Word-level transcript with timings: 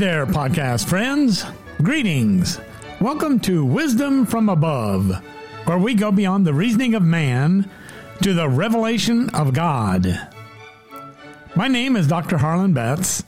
there, 0.00 0.24
podcast 0.24 0.88
friends. 0.88 1.44
Greetings. 1.82 2.58
Welcome 3.02 3.38
to 3.40 3.66
Wisdom 3.66 4.24
from 4.24 4.48
Above, 4.48 5.14
where 5.66 5.76
we 5.76 5.92
go 5.92 6.10
beyond 6.10 6.46
the 6.46 6.54
reasoning 6.54 6.94
of 6.94 7.02
man 7.02 7.68
to 8.22 8.32
the 8.32 8.48
revelation 8.48 9.28
of 9.34 9.52
God. 9.52 10.18
My 11.54 11.68
name 11.68 11.96
is 11.96 12.08
Dr. 12.08 12.38
Harlan 12.38 12.72
Betts, 12.72 13.24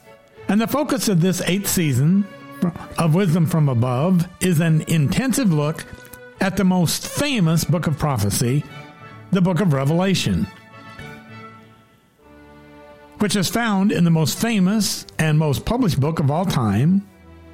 and 0.47 0.59
the 0.59 0.65
focus 0.65 1.07
of 1.09 1.21
this 1.21 1.41
eighth 1.41 1.67
season 1.67 2.25
of 2.97 3.13
Wisdom 3.13 3.45
from 3.45 3.69
Above 3.69 4.27
is 4.39 4.59
an 4.59 4.81
intensive 4.87 5.53
look 5.53 5.85
at 6.41 6.57
the 6.57 6.63
most 6.63 7.07
famous 7.07 7.63
book 7.63 7.85
of 7.85 7.99
prophecy, 7.99 8.63
the 9.31 9.41
book 9.41 9.59
of 9.59 9.73
Revelation 9.73 10.47
which 13.23 13.37
is 13.37 13.47
found 13.47 13.89
in 13.89 14.03
the 14.03 14.11
most 14.11 14.37
famous 14.37 15.05
and 15.17 15.39
most 15.39 15.63
published 15.63 15.97
book 15.97 16.19
of 16.19 16.29
all 16.29 16.43
time, 16.43 17.07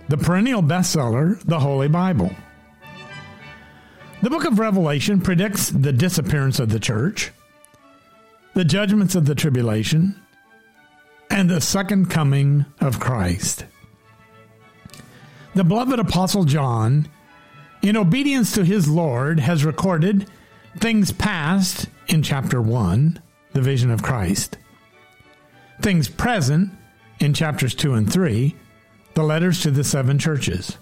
the 0.07 0.17
perennial 0.17 0.63
bestseller, 0.63 1.39
the 1.43 1.59
Holy 1.59 1.87
Bible. 1.87 2.31
The 4.23 4.31
book 4.31 4.45
of 4.45 4.57
Revelation 4.57 5.21
predicts 5.21 5.69
the 5.69 5.93
disappearance 5.93 6.57
of 6.57 6.69
the 6.69 6.79
church, 6.79 7.31
the 8.55 8.65
judgments 8.65 9.13
of 9.13 9.27
the 9.27 9.35
tribulation, 9.35 10.19
and 11.29 11.47
the 11.47 11.61
second 11.61 12.09
coming 12.09 12.65
of 12.81 12.99
Christ. 12.99 13.65
The 15.53 15.63
beloved 15.63 15.99
Apostle 15.99 16.45
John, 16.45 17.07
in 17.83 17.95
obedience 17.95 18.53
to 18.53 18.65
his 18.65 18.87
Lord, 18.87 19.39
has 19.39 19.63
recorded 19.63 20.27
things 20.79 21.11
past 21.11 21.85
in 22.07 22.23
chapter 22.23 22.59
1, 22.59 23.21
the 23.54 23.61
vision 23.61 23.91
of 23.91 24.01
Christ 24.01 24.57
things 25.82 26.08
present 26.08 26.72
in 27.20 27.34
chapters 27.34 27.74
2 27.76 27.94
and 27.94 28.12
3, 28.12 28.55
the 29.13 29.24
letters 29.24 29.62
to 29.62 29.72
the 29.72 29.84
seven 29.84 30.20
churches. 30.20 30.77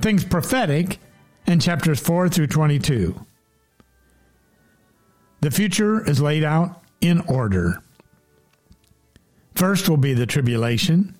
Things 0.00 0.24
prophetic 0.24 0.98
in 1.46 1.60
chapters 1.60 2.00
4 2.00 2.28
through 2.28 2.46
22. 2.48 3.26
The 5.40 5.50
future 5.50 6.06
is 6.08 6.20
laid 6.20 6.44
out 6.44 6.82
in 7.00 7.20
order. 7.22 7.82
First 9.54 9.88
will 9.88 9.96
be 9.96 10.14
the 10.14 10.26
tribulation. 10.26 11.16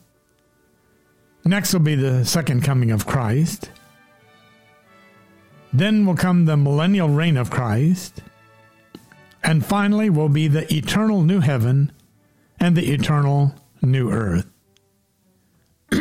Next 1.45 1.73
will 1.73 1.81
be 1.81 1.95
the 1.95 2.25
second 2.25 2.63
coming 2.63 2.91
of 2.91 3.07
Christ. 3.07 3.71
Then 5.73 6.05
will 6.05 6.17
come 6.17 6.45
the 6.45 6.57
millennial 6.57 7.09
reign 7.09 7.37
of 7.37 7.51
Christ. 7.51 8.23
And 9.43 9.65
finally 9.65 10.11
will 10.11 10.29
be 10.29 10.49
the 10.49 10.73
eternal 10.73 11.23
new 11.23 11.41
heaven 11.41 11.93
and 12.61 12.77
the 12.77 12.93
eternal 12.93 13.55
new 13.83 14.11
earth. 14.11 14.47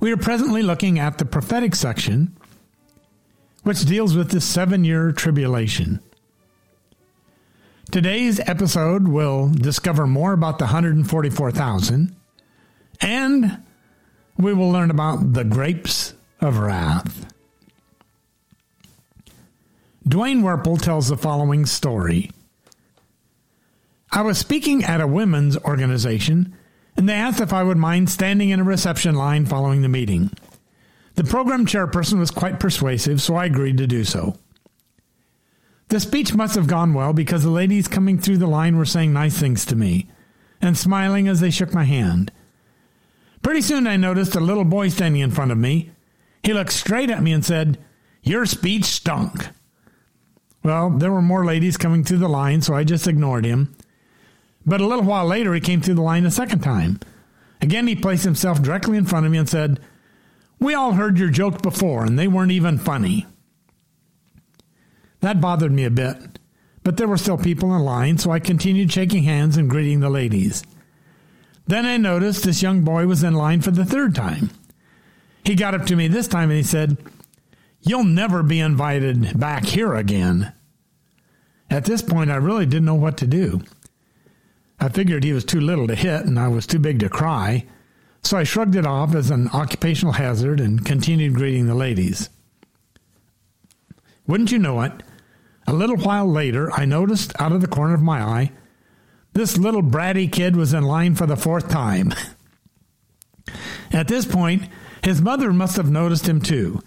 we 0.00 0.12
are 0.12 0.16
presently 0.16 0.62
looking 0.62 0.98
at 0.98 1.18
the 1.18 1.24
prophetic 1.24 1.74
section, 1.74 2.34
which 3.64 3.84
deals 3.84 4.16
with 4.16 4.30
the 4.30 4.40
seven 4.40 4.84
year 4.84 5.12
tribulation. 5.12 6.00
Today's 7.90 8.40
episode 8.46 9.08
will 9.08 9.50
discover 9.50 10.06
more 10.06 10.32
about 10.32 10.58
the 10.58 10.64
144,000 10.64 12.16
and 13.02 13.62
we 14.38 14.54
will 14.54 14.70
learn 14.70 14.90
about 14.90 15.34
the 15.34 15.44
grapes 15.44 16.14
of 16.40 16.58
wrath. 16.58 17.32
Dwayne 20.08 20.42
Werple 20.42 20.80
tells 20.80 21.08
the 21.08 21.16
following 21.16 21.66
story. 21.66 22.30
I 24.14 24.20
was 24.20 24.36
speaking 24.36 24.84
at 24.84 25.00
a 25.00 25.06
women's 25.06 25.56
organization, 25.56 26.54
and 26.98 27.08
they 27.08 27.14
asked 27.14 27.40
if 27.40 27.50
I 27.50 27.62
would 27.62 27.78
mind 27.78 28.10
standing 28.10 28.50
in 28.50 28.60
a 28.60 28.64
reception 28.64 29.14
line 29.14 29.46
following 29.46 29.80
the 29.80 29.88
meeting. 29.88 30.30
The 31.14 31.24
program 31.24 31.64
chairperson 31.64 32.18
was 32.18 32.30
quite 32.30 32.60
persuasive, 32.60 33.22
so 33.22 33.36
I 33.36 33.46
agreed 33.46 33.78
to 33.78 33.86
do 33.86 34.04
so. 34.04 34.36
The 35.88 35.98
speech 35.98 36.34
must 36.34 36.54
have 36.56 36.66
gone 36.66 36.92
well 36.92 37.14
because 37.14 37.42
the 37.42 37.50
ladies 37.50 37.88
coming 37.88 38.18
through 38.18 38.36
the 38.36 38.46
line 38.46 38.76
were 38.76 38.84
saying 38.84 39.14
nice 39.14 39.38
things 39.38 39.64
to 39.66 39.76
me 39.76 40.08
and 40.60 40.76
smiling 40.76 41.26
as 41.26 41.40
they 41.40 41.50
shook 41.50 41.72
my 41.72 41.84
hand. 41.84 42.32
Pretty 43.40 43.62
soon 43.62 43.86
I 43.86 43.96
noticed 43.96 44.36
a 44.36 44.40
little 44.40 44.64
boy 44.64 44.88
standing 44.88 45.22
in 45.22 45.30
front 45.30 45.52
of 45.52 45.58
me. 45.58 45.90
He 46.42 46.52
looked 46.52 46.72
straight 46.72 47.10
at 47.10 47.22
me 47.22 47.32
and 47.32 47.44
said, 47.44 47.78
Your 48.22 48.44
speech 48.44 48.84
stunk. 48.84 49.48
Well, 50.62 50.90
there 50.90 51.10
were 51.10 51.22
more 51.22 51.44
ladies 51.44 51.76
coming 51.76 52.04
through 52.04 52.18
the 52.18 52.28
line, 52.28 52.60
so 52.60 52.74
I 52.74 52.84
just 52.84 53.08
ignored 53.08 53.44
him 53.44 53.74
but 54.64 54.80
a 54.80 54.86
little 54.86 55.04
while 55.04 55.26
later, 55.26 55.54
he 55.54 55.60
came 55.60 55.80
through 55.80 55.94
the 55.94 56.02
line 56.02 56.24
a 56.26 56.30
second 56.30 56.60
time. 56.60 57.00
Again, 57.60 57.86
he 57.86 57.94
placed 57.94 58.24
himself 58.24 58.60
directly 58.60 58.96
in 58.96 59.06
front 59.06 59.26
of 59.26 59.32
me 59.32 59.38
and 59.38 59.48
said, 59.48 59.80
We 60.58 60.74
all 60.74 60.92
heard 60.92 61.18
your 61.18 61.30
jokes 61.30 61.62
before, 61.62 62.04
and 62.04 62.18
they 62.18 62.28
weren't 62.28 62.52
even 62.52 62.78
funny. 62.78 63.26
That 65.20 65.40
bothered 65.40 65.72
me 65.72 65.84
a 65.84 65.90
bit, 65.90 66.38
but 66.82 66.96
there 66.96 67.06
were 67.06 67.16
still 67.16 67.38
people 67.38 67.74
in 67.74 67.82
line, 67.82 68.18
so 68.18 68.30
I 68.30 68.40
continued 68.40 68.92
shaking 68.92 69.22
hands 69.22 69.56
and 69.56 69.70
greeting 69.70 70.00
the 70.00 70.10
ladies. 70.10 70.64
Then 71.66 71.86
I 71.86 71.96
noticed 71.96 72.42
this 72.42 72.62
young 72.62 72.82
boy 72.82 73.06
was 73.06 73.22
in 73.22 73.34
line 73.34 73.60
for 73.60 73.70
the 73.70 73.84
third 73.84 74.14
time. 74.14 74.50
He 75.44 75.54
got 75.54 75.74
up 75.74 75.86
to 75.86 75.96
me 75.96 76.08
this 76.08 76.28
time 76.28 76.50
and 76.50 76.56
he 76.56 76.64
said, 76.64 76.98
You'll 77.80 78.04
never 78.04 78.42
be 78.42 78.60
invited 78.60 79.38
back 79.38 79.64
here 79.64 79.94
again. 79.94 80.52
At 81.70 81.84
this 81.84 82.02
point, 82.02 82.30
I 82.30 82.36
really 82.36 82.66
didn't 82.66 82.84
know 82.84 82.94
what 82.94 83.16
to 83.18 83.26
do. 83.26 83.62
I 84.82 84.88
figured 84.88 85.22
he 85.22 85.32
was 85.32 85.44
too 85.44 85.60
little 85.60 85.86
to 85.86 85.94
hit 85.94 86.24
and 86.24 86.40
I 86.40 86.48
was 86.48 86.66
too 86.66 86.80
big 86.80 86.98
to 87.00 87.08
cry, 87.08 87.66
so 88.24 88.36
I 88.36 88.42
shrugged 88.42 88.74
it 88.74 88.84
off 88.84 89.14
as 89.14 89.30
an 89.30 89.48
occupational 89.50 90.14
hazard 90.14 90.58
and 90.58 90.84
continued 90.84 91.36
greeting 91.36 91.68
the 91.68 91.74
ladies. 91.76 92.28
Wouldn't 94.26 94.50
you 94.50 94.58
know 94.58 94.82
it? 94.82 94.92
A 95.68 95.72
little 95.72 95.96
while 95.96 96.26
later, 96.26 96.72
I 96.72 96.84
noticed 96.84 97.32
out 97.40 97.52
of 97.52 97.60
the 97.60 97.68
corner 97.68 97.94
of 97.94 98.02
my 98.02 98.22
eye 98.22 98.52
this 99.34 99.56
little 99.56 99.84
bratty 99.84 100.30
kid 100.30 100.56
was 100.56 100.74
in 100.74 100.82
line 100.82 101.14
for 101.14 101.26
the 101.26 101.36
fourth 101.36 101.68
time. 101.68 102.12
At 103.92 104.08
this 104.08 104.26
point, 104.26 104.64
his 105.04 105.22
mother 105.22 105.52
must 105.52 105.76
have 105.76 105.90
noticed 105.90 106.28
him 106.28 106.40
too, 106.40 106.82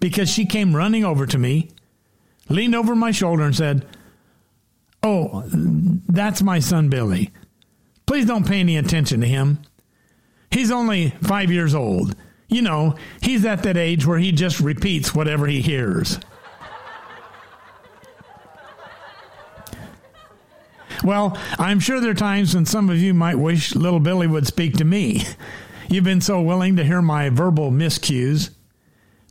because 0.00 0.28
she 0.28 0.44
came 0.44 0.74
running 0.74 1.04
over 1.04 1.24
to 1.24 1.38
me, 1.38 1.70
leaned 2.48 2.74
over 2.74 2.96
my 2.96 3.12
shoulder, 3.12 3.44
and 3.44 3.54
said, 3.54 3.86
Oh, 5.02 5.44
that's 5.46 6.42
my 6.42 6.58
son 6.58 6.88
Billy. 6.88 7.30
Please 8.06 8.26
don't 8.26 8.46
pay 8.46 8.60
any 8.60 8.76
attention 8.76 9.20
to 9.20 9.26
him. 9.26 9.58
He's 10.50 10.70
only 10.70 11.10
five 11.22 11.50
years 11.50 11.74
old. 11.74 12.16
You 12.48 12.62
know, 12.62 12.96
he's 13.20 13.44
at 13.44 13.62
that 13.64 13.76
age 13.76 14.06
where 14.06 14.18
he 14.18 14.32
just 14.32 14.60
repeats 14.60 15.14
whatever 15.14 15.46
he 15.46 15.60
hears. 15.60 16.18
Well, 21.04 21.38
I'm 21.58 21.78
sure 21.80 22.00
there 22.00 22.10
are 22.10 22.14
times 22.14 22.54
when 22.54 22.66
some 22.66 22.90
of 22.90 22.98
you 22.98 23.14
might 23.14 23.36
wish 23.36 23.74
little 23.74 24.00
Billy 24.00 24.26
would 24.26 24.46
speak 24.46 24.76
to 24.78 24.84
me. 24.84 25.24
You've 25.88 26.04
been 26.04 26.20
so 26.20 26.40
willing 26.40 26.76
to 26.76 26.84
hear 26.84 27.00
my 27.00 27.28
verbal 27.28 27.70
miscues, 27.70 28.50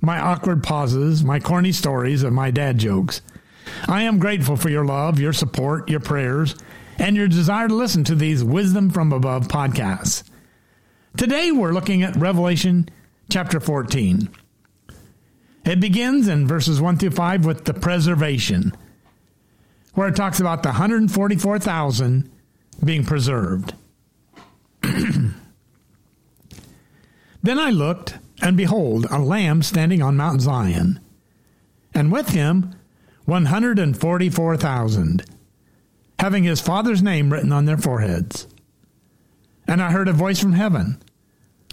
my 0.02 0.20
awkward 0.20 0.64
pauses, 0.64 1.24
my 1.24 1.40
corny 1.40 1.72
stories, 1.72 2.24
and 2.24 2.36
my 2.36 2.52
dad 2.52 2.78
jokes. 2.78 3.22
I 3.88 4.04
am 4.04 4.20
grateful 4.20 4.56
for 4.56 4.70
your 4.70 4.86
love, 4.86 5.20
your 5.20 5.34
support, 5.34 5.90
your 5.90 6.00
prayers, 6.00 6.56
and 6.98 7.16
your 7.16 7.28
desire 7.28 7.68
to 7.68 7.76
listen 7.76 8.04
to 8.06 8.16
these 8.16 8.44
Wisdom 8.44 8.90
from 8.90 9.14
Above 9.14 9.48
podcasts. 9.48 10.24
Today 11.16 11.52
we're 11.52 11.74
looking 11.74 12.04
at 12.04 12.16
Revelation 12.16 12.90
chapter 13.30 13.60
14. 13.60 14.30
It 15.66 15.80
begins 15.80 16.28
in 16.28 16.48
verses 16.48 16.80
1 16.80 16.98
through 16.98 17.12
5 17.12 17.46
with 17.46 17.66
the 17.66 17.74
preservation, 17.74 18.72
where 19.94 20.08
it 20.08 20.16
talks 20.16 20.40
about 20.40 20.64
the 20.64 20.70
144,000 20.70 22.32
being 22.84 23.04
preserved. 23.04 23.74
then 24.82 25.34
I 27.46 27.72
looked, 27.72 28.18
and 28.42 28.56
behold, 28.56 29.08
a 29.10 29.20
lamb 29.20 29.62
standing 29.64 30.02
on 30.02 30.16
Mount 30.16 30.42
Zion, 30.42 31.00
and 31.94 32.12
with 32.12 32.30
him 32.30 32.76
144,000, 33.28 35.24
having 36.18 36.44
his 36.46 36.62
father's 36.62 37.04
name 37.04 37.32
written 37.32 37.52
on 37.52 37.66
their 37.66 37.78
foreheads. 37.78 38.48
And 39.68 39.82
I 39.82 39.92
heard 39.92 40.08
a 40.08 40.14
voice 40.14 40.40
from 40.40 40.54
heaven, 40.54 41.02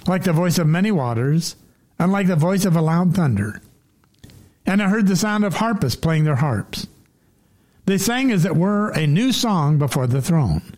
like 0.08 0.24
the 0.24 0.32
voice 0.32 0.58
of 0.58 0.66
many 0.66 0.90
waters, 0.90 1.54
and 1.96 2.10
like 2.10 2.26
the 2.26 2.34
voice 2.34 2.64
of 2.64 2.74
a 2.74 2.82
loud 2.82 3.14
thunder. 3.14 3.62
And 4.66 4.82
I 4.82 4.88
heard 4.88 5.06
the 5.06 5.14
sound 5.14 5.44
of 5.44 5.54
harpists 5.54 6.00
playing 6.00 6.24
their 6.24 6.34
harps. 6.34 6.88
They 7.86 7.98
sang 7.98 8.32
as 8.32 8.44
it 8.44 8.56
were 8.56 8.90
a 8.90 9.06
new 9.06 9.30
song 9.30 9.78
before 9.78 10.08
the 10.08 10.20
throne, 10.20 10.76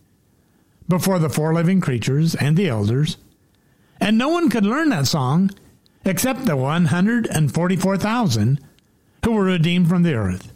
before 0.87 1.19
the 1.19 1.31
four 1.31 1.55
living 1.55 1.81
creatures 1.81 2.34
and 2.34 2.55
the 2.55 2.69
elders. 2.69 3.17
And 3.99 4.19
no 4.19 4.28
one 4.28 4.50
could 4.50 4.67
learn 4.67 4.90
that 4.90 5.06
song 5.06 5.52
except 6.05 6.44
the 6.44 6.55
144,000 6.55 8.61
who 9.25 9.32
were 9.32 9.44
redeemed 9.44 9.88
from 9.88 10.02
the 10.02 10.12
earth. 10.12 10.52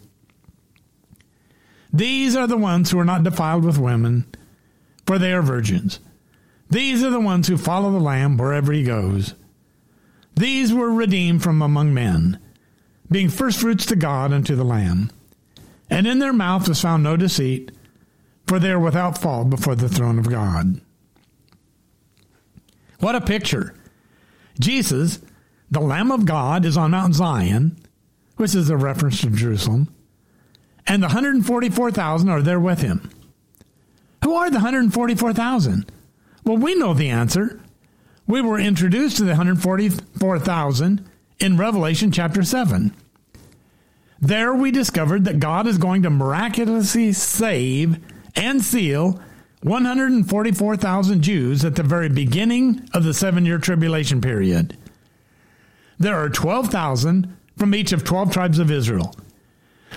These 1.93 2.35
are 2.35 2.47
the 2.47 2.57
ones 2.57 2.91
who 2.91 2.99
are 2.99 3.05
not 3.05 3.23
defiled 3.23 3.65
with 3.65 3.77
women, 3.77 4.25
for 5.05 5.17
they 5.17 5.33
are 5.33 5.41
virgins. 5.41 5.99
These 6.69 7.03
are 7.03 7.09
the 7.09 7.19
ones 7.19 7.47
who 7.47 7.57
follow 7.57 7.91
the 7.91 7.99
Lamb 7.99 8.37
wherever 8.37 8.71
he 8.71 8.83
goes. 8.83 9.35
These 10.35 10.73
were 10.73 10.91
redeemed 10.91 11.43
from 11.43 11.61
among 11.61 11.93
men, 11.93 12.39
being 13.11 13.29
firstfruits 13.29 13.85
to 13.87 13.97
God 13.97 14.31
and 14.31 14.45
to 14.45 14.55
the 14.55 14.63
Lamb. 14.63 15.11
And 15.89 16.07
in 16.07 16.19
their 16.19 16.31
mouth 16.31 16.69
was 16.69 16.79
found 16.79 17.03
no 17.03 17.17
deceit, 17.17 17.71
for 18.47 18.57
they 18.57 18.71
are 18.71 18.79
without 18.79 19.17
fault 19.17 19.49
before 19.49 19.75
the 19.75 19.89
throne 19.89 20.17
of 20.17 20.29
God. 20.29 20.79
What 22.99 23.15
a 23.15 23.21
picture! 23.21 23.73
Jesus, 24.59 25.19
the 25.69 25.81
Lamb 25.81 26.11
of 26.11 26.25
God, 26.25 26.65
is 26.65 26.77
on 26.77 26.91
Mount 26.91 27.15
Zion, 27.15 27.77
which 28.37 28.55
is 28.55 28.69
a 28.69 28.77
reference 28.77 29.21
to 29.21 29.29
Jerusalem, 29.29 29.93
and 30.91 31.01
the 31.01 31.07
144,000 31.07 32.27
are 32.27 32.41
there 32.41 32.59
with 32.59 32.81
him. 32.81 33.09
Who 34.25 34.35
are 34.35 34.49
the 34.49 34.57
144,000? 34.57 35.89
Well, 36.43 36.57
we 36.57 36.75
know 36.75 36.93
the 36.93 37.07
answer. 37.07 37.61
We 38.27 38.41
were 38.41 38.59
introduced 38.59 39.15
to 39.15 39.23
the 39.23 39.29
144,000 39.29 41.09
in 41.39 41.55
Revelation 41.55 42.11
chapter 42.11 42.43
7. 42.43 42.93
There 44.19 44.53
we 44.53 44.69
discovered 44.69 45.23
that 45.23 45.39
God 45.39 45.65
is 45.65 45.77
going 45.77 46.01
to 46.01 46.09
miraculously 46.09 47.13
save 47.13 47.97
and 48.35 48.61
seal 48.61 49.17
144,000 49.63 51.21
Jews 51.21 51.63
at 51.63 51.75
the 51.75 51.83
very 51.83 52.09
beginning 52.09 52.85
of 52.93 53.05
the 53.05 53.13
seven 53.13 53.45
year 53.45 53.59
tribulation 53.59 54.19
period. 54.19 54.77
There 55.97 56.17
are 56.17 56.27
12,000 56.27 57.37
from 57.55 57.73
each 57.73 57.93
of 57.93 58.03
12 58.03 58.33
tribes 58.33 58.59
of 58.59 58.69
Israel. 58.69 59.15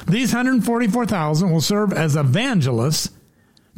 These 0.07 0.33
144,000 0.35 1.51
will 1.51 1.61
serve 1.61 1.93
as 1.93 2.17
evangelists 2.17 3.11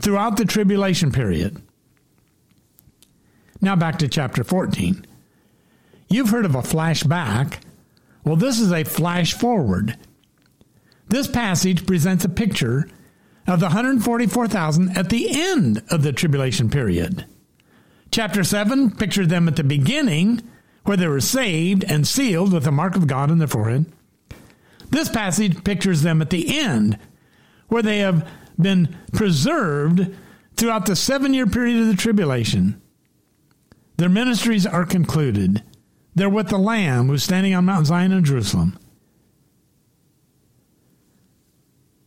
throughout 0.00 0.36
the 0.36 0.44
tribulation 0.44 1.12
period. 1.12 1.62
Now 3.60 3.76
back 3.76 3.98
to 3.98 4.08
chapter 4.08 4.44
14. 4.44 5.06
You've 6.08 6.30
heard 6.30 6.44
of 6.44 6.54
a 6.54 6.62
flashback. 6.62 7.58
Well, 8.24 8.36
this 8.36 8.60
is 8.60 8.72
a 8.72 8.84
flash 8.84 9.34
forward. 9.34 9.96
This 11.08 11.28
passage 11.28 11.86
presents 11.86 12.24
a 12.24 12.28
picture 12.28 12.88
of 13.46 13.60
the 13.60 13.66
144,000 13.66 14.96
at 14.96 15.08
the 15.08 15.28
end 15.30 15.82
of 15.90 16.02
the 16.02 16.12
tribulation 16.12 16.68
period. 16.68 17.24
Chapter 18.10 18.42
7 18.42 18.90
pictured 18.92 19.28
them 19.28 19.46
at 19.48 19.56
the 19.56 19.64
beginning, 19.64 20.42
where 20.84 20.96
they 20.96 21.06
were 21.06 21.20
saved 21.20 21.84
and 21.84 22.06
sealed 22.06 22.52
with 22.52 22.64
the 22.64 22.72
mark 22.72 22.96
of 22.96 23.06
God 23.06 23.30
in 23.30 23.38
their 23.38 23.48
forehead. 23.48 23.86
This 24.96 25.10
passage 25.10 25.62
pictures 25.62 26.00
them 26.00 26.22
at 26.22 26.30
the 26.30 26.58
end, 26.58 26.98
where 27.68 27.82
they 27.82 27.98
have 27.98 28.26
been 28.58 28.96
preserved 29.12 30.16
throughout 30.56 30.86
the 30.86 30.96
seven 30.96 31.34
year 31.34 31.46
period 31.46 31.82
of 31.82 31.88
the 31.88 31.96
tribulation. 31.96 32.80
Their 33.98 34.08
ministries 34.08 34.66
are 34.66 34.86
concluded. 34.86 35.62
They're 36.14 36.30
with 36.30 36.48
the 36.48 36.56
Lamb 36.56 37.08
who's 37.08 37.22
standing 37.22 37.54
on 37.54 37.66
Mount 37.66 37.88
Zion 37.88 38.10
in 38.10 38.24
Jerusalem. 38.24 38.78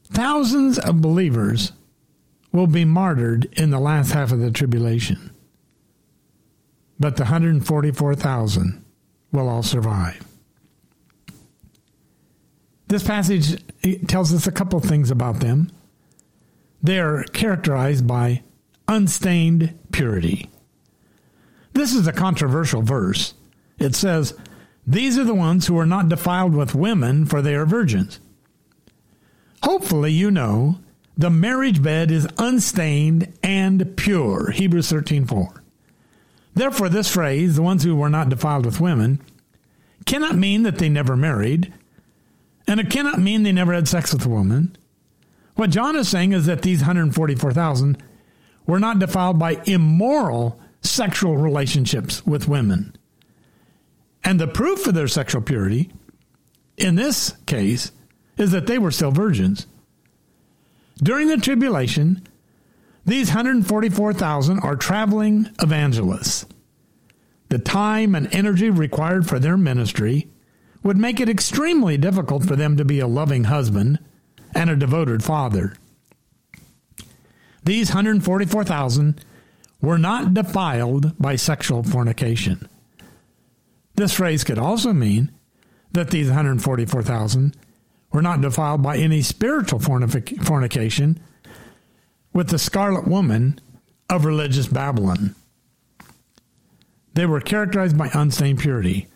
Thousands 0.05 0.79
of 0.79 0.99
believers 0.99 1.73
will 2.51 2.65
be 2.65 2.85
martyred 2.85 3.45
in 3.53 3.69
the 3.69 3.79
last 3.79 4.13
half 4.13 4.31
of 4.31 4.39
the 4.39 4.49
tribulation, 4.49 5.29
but 6.99 7.17
the 7.17 7.25
144,000 7.25 8.83
will 9.31 9.47
all 9.47 9.61
survive. 9.61 10.28
This 12.89 13.03
passage 13.03 13.63
tells 14.07 14.33
us 14.33 14.47
a 14.47 14.51
couple 14.51 14.79
things 14.79 15.11
about 15.11 15.39
them. 15.39 15.71
They 16.81 16.99
are 16.99 17.23
characterized 17.23 18.07
by 18.07 18.41
unstained 18.87 19.77
purity. 19.91 20.49
This 21.73 21.93
is 21.93 22.07
a 22.07 22.13
controversial 22.13 22.81
verse. 22.81 23.35
It 23.77 23.95
says, 23.95 24.33
These 24.87 25.19
are 25.19 25.23
the 25.23 25.35
ones 25.35 25.67
who 25.67 25.77
are 25.77 25.85
not 25.85 26.09
defiled 26.09 26.55
with 26.55 26.73
women, 26.73 27.25
for 27.27 27.43
they 27.43 27.53
are 27.53 27.65
virgins. 27.65 28.19
Hopefully, 29.61 30.11
you 30.11 30.31
know 30.31 30.79
the 31.15 31.29
marriage 31.29 31.83
bed 31.83 32.09
is 32.09 32.27
unstained 32.37 33.31
and 33.43 33.95
pure. 33.97 34.49
Hebrews 34.51 34.89
13 34.89 35.25
4. 35.25 35.63
Therefore, 36.55 36.89
this 36.89 37.13
phrase, 37.13 37.55
the 37.55 37.61
ones 37.61 37.83
who 37.83 37.95
were 37.95 38.09
not 38.09 38.29
defiled 38.29 38.65
with 38.65 38.81
women, 38.81 39.21
cannot 40.05 40.35
mean 40.37 40.63
that 40.63 40.79
they 40.79 40.89
never 40.89 41.15
married, 41.15 41.71
and 42.69 42.79
it 42.79 42.91
cannot 42.91 43.19
mean 43.19 43.41
they 43.41 43.51
never 43.51 43.73
had 43.73 43.87
sex 43.87 44.13
with 44.13 44.23
a 44.27 44.29
woman. 44.29 44.77
What 45.55 45.71
John 45.71 45.95
is 45.95 46.07
saying 46.07 46.33
is 46.33 46.45
that 46.45 46.61
these 46.61 46.81
144,000 46.81 48.01
were 48.67 48.79
not 48.79 48.99
defiled 48.99 49.39
by 49.39 49.59
immoral 49.65 50.59
sexual 50.81 51.35
relationships 51.35 52.23
with 52.27 52.47
women. 52.47 52.95
And 54.23 54.39
the 54.39 54.47
proof 54.47 54.85
of 54.85 54.93
their 54.93 55.07
sexual 55.07 55.41
purity, 55.41 55.91
in 56.77 56.93
this 56.93 57.33
case, 57.47 57.91
is 58.37 58.51
that 58.51 58.67
they 58.67 58.77
were 58.77 58.91
still 58.91 59.11
virgins. 59.11 59.65
During 61.01 61.27
the 61.27 61.37
tribulation, 61.37 62.27
these 63.03 63.29
144,000 63.29 64.59
are 64.59 64.75
traveling 64.75 65.49
evangelists. 65.59 66.45
The 67.49 67.57
time 67.57 68.13
and 68.13 68.31
energy 68.31 68.69
required 68.69 69.27
for 69.27 69.39
their 69.39 69.57
ministry 69.57 70.29
would 70.83 70.97
make 70.97 71.19
it 71.19 71.29
extremely 71.29 71.97
difficult 71.97 72.45
for 72.45 72.55
them 72.55 72.77
to 72.77 72.85
be 72.85 72.99
a 72.99 73.07
loving 73.07 73.45
husband 73.45 73.99
and 74.55 74.69
a 74.69 74.75
devoted 74.75 75.23
father. 75.23 75.75
These 77.63 77.89
144,000 77.89 79.23
were 79.81 79.97
not 79.97 80.33
defiled 80.33 81.17
by 81.19 81.35
sexual 81.35 81.83
fornication. 81.83 82.67
This 83.95 84.13
phrase 84.13 84.43
could 84.43 84.57
also 84.57 84.93
mean 84.93 85.31
that 85.91 86.09
these 86.11 86.27
144,000 86.27 87.55
were 88.11 88.21
not 88.21 88.41
defiled 88.41 88.81
by 88.81 88.97
any 88.97 89.21
spiritual 89.21 89.79
fornication 89.79 91.19
with 92.33 92.49
the 92.49 92.59
scarlet 92.59 93.07
woman 93.07 93.59
of 94.09 94.25
religious 94.25 94.67
Babylon. 94.67 95.35
They 97.13 97.25
were 97.25 97.41
characterized 97.41 97.97
by 97.97 98.09
unstained 98.13 98.59
purity. 98.59 99.07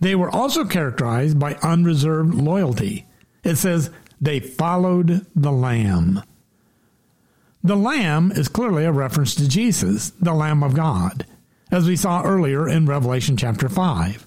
They 0.00 0.14
were 0.14 0.30
also 0.30 0.64
characterized 0.64 1.38
by 1.38 1.54
unreserved 1.56 2.34
loyalty. 2.34 3.06
It 3.42 3.56
says 3.56 3.90
they 4.20 4.40
followed 4.40 5.26
the 5.34 5.52
Lamb. 5.52 6.22
The 7.62 7.76
Lamb 7.76 8.30
is 8.32 8.48
clearly 8.48 8.84
a 8.84 8.92
reference 8.92 9.34
to 9.36 9.48
Jesus, 9.48 10.10
the 10.20 10.34
Lamb 10.34 10.62
of 10.62 10.74
God, 10.74 11.26
as 11.70 11.86
we 11.86 11.96
saw 11.96 12.22
earlier 12.22 12.68
in 12.68 12.86
Revelation 12.86 13.36
chapter 13.36 13.68
5. 13.68 14.26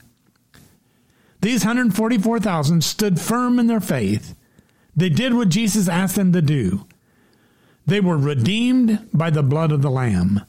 These 1.41 1.63
144,000 1.63 2.83
stood 2.83 3.21
firm 3.21 3.59
in 3.59 3.67
their 3.67 3.79
faith. 3.79 4.35
They 4.95 5.09
did 5.09 5.35
what 5.35 5.49
Jesus 5.49 5.87
asked 5.87 6.15
them 6.15 6.33
to 6.33 6.41
do. 6.41 6.87
They 7.85 8.01
were 8.01 8.17
redeemed 8.17 9.07
by 9.13 9.29
the 9.29 9.43
blood 9.43 9.71
of 9.71 9.83
the 9.83 9.91
Lamb. 9.91 10.41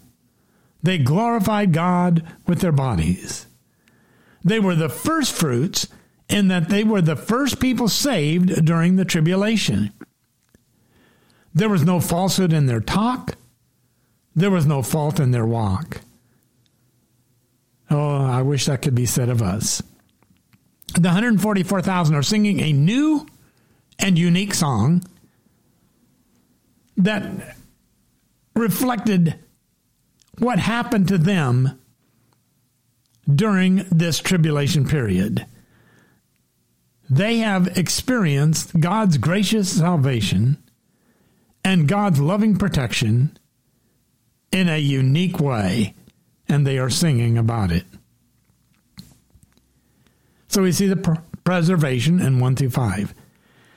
They 0.83 0.97
glorified 0.97 1.75
God 1.75 2.27
with 2.47 2.61
their 2.61 2.73
bodies. 2.73 3.47
They 4.49 4.61
were 4.61 4.75
the 4.75 4.89
first 4.89 5.33
fruits 5.33 5.89
in 6.29 6.49
that 6.49 6.71
they 6.71 6.83
were 6.83 7.03
the 7.03 7.17
first 7.17 7.61
people 7.61 7.87
saved 7.87 8.65
during 8.65 8.97
the 8.97 9.05
tribulation. 9.05 9.93
There 11.55 11.69
was 11.69 11.85
no 11.85 12.01
falsehood 12.01 12.55
in 12.55 12.65
their 12.65 12.81
talk. 12.81 13.37
There 14.35 14.51
was 14.51 14.65
no 14.65 14.83
fault 14.83 15.21
in 15.21 15.33
their 15.33 15.45
walk. 15.45 16.01
Oh, 17.91 18.25
I 18.25 18.41
wish 18.41 18.67
that 18.67 18.81
could 18.81 18.95
be 18.95 19.07
said 19.07 19.29
of 19.29 19.43
us. 19.43 19.83
The 20.95 21.09
144,000 21.09 22.15
are 22.15 22.23
singing 22.23 22.61
a 22.61 22.73
new 22.73 23.27
and 23.99 24.19
unique 24.19 24.55
song 24.55 25.05
that 26.97 27.57
reflected 28.55 29.39
what 30.39 30.59
happened 30.59 31.09
to 31.09 31.19
them 31.19 31.78
during 33.33 33.87
this 33.91 34.19
tribulation 34.19 34.87
period. 34.87 35.47
They 37.11 37.39
have 37.39 37.79
experienced 37.79 38.79
God's 38.79 39.19
gracious 39.19 39.79
salvation 39.79 40.59
and 41.65 41.89
God's 41.89 42.21
loving 42.21 42.57
protection 42.57 43.37
in 44.53 44.69
a 44.69 44.79
unique 44.79 45.41
way, 45.41 45.95
and 46.49 46.67
they 46.67 46.79
are 46.79 46.91
singing 46.91 47.37
about 47.37 47.71
it. 47.71 47.85
So 50.49 50.63
we 50.63 50.73
see 50.73 50.87
the 50.87 51.23
preservation 51.45 52.21
in 52.21 52.41
1 52.41 52.57
through 52.57 52.71
5. 52.71 53.15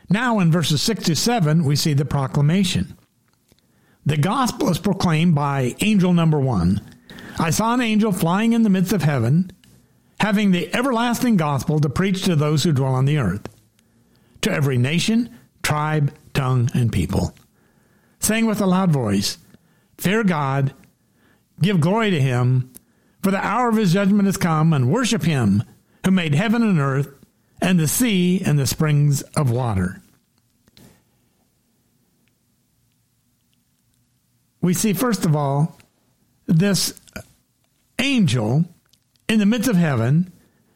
Now 0.10 0.40
in 0.40 0.52
verses 0.52 0.82
6 0.82 1.04
to 1.06 1.16
7, 1.16 1.64
we 1.66 1.76
see 1.76 1.94
the 1.94 2.06
proclamation. 2.06 2.98
The 4.06 4.18
gospel 4.18 4.70
is 4.70 4.78
proclaimed 4.78 5.36
by 5.36 5.76
angel 5.80 6.14
number 6.14 6.40
one. 6.40 6.82
I 7.42 7.50
saw 7.50 7.74
an 7.74 7.82
angel 7.82 8.12
flying 8.12 8.54
in 8.54 8.64
the 8.64 8.70
midst 8.70 8.94
of 8.94 9.02
heaven, 9.02 9.52
having 10.20 10.52
the 10.52 10.74
everlasting 10.74 11.36
gospel 11.36 11.80
to 11.80 11.90
preach 11.90 12.24
to 12.24 12.36
those 12.36 12.64
who 12.64 12.72
dwell 12.72 12.94
on 12.94 13.06
the 13.06 13.18
earth, 13.18 13.50
to 14.42 14.52
every 14.52 14.78
nation, 14.78 15.30
tribe, 15.62 16.14
tongue, 16.34 16.70
and 16.74 16.92
people 16.92 17.36
saying 18.22 18.46
with 18.46 18.62
a 18.62 18.66
loud 18.66 18.92
voice, 18.92 19.38
Fear 19.98 20.24
God, 20.24 20.74
Give 21.62 21.80
glory 21.80 22.10
to 22.12 22.22
him, 22.22 22.72
for 23.22 23.30
the 23.30 23.46
hour 23.46 23.70
of 23.70 23.76
his 23.76 23.94
judgment 23.94 24.26
has 24.26 24.38
come, 24.38 24.74
and 24.74 24.92
worship 24.92 25.24
him 25.24 25.64
who 26.06 26.12
made 26.12 26.34
heaven 26.34 26.64
and 26.64 26.80
earth, 26.80 27.10
and 27.62 27.80
the 27.80 27.88
sea 27.88 28.42
and 28.44 28.58
the 28.58 28.66
springs 28.66 29.22
of 29.36 29.52
water. 29.52 30.02
We 34.60 34.74
see, 34.74 34.94
first 34.94 35.26
of 35.26 35.36
all, 35.36 35.78
this 36.48 37.00
angel 38.02 38.66
in 39.30 39.40
the 39.40 39.46
midst 39.46 39.70
of 39.70 39.78
heaven, 39.78 40.34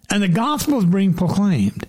and 0.09 0.23
the 0.23 0.27
gospel 0.27 0.77
is 0.77 0.85
being 0.85 1.13
proclaimed. 1.13 1.87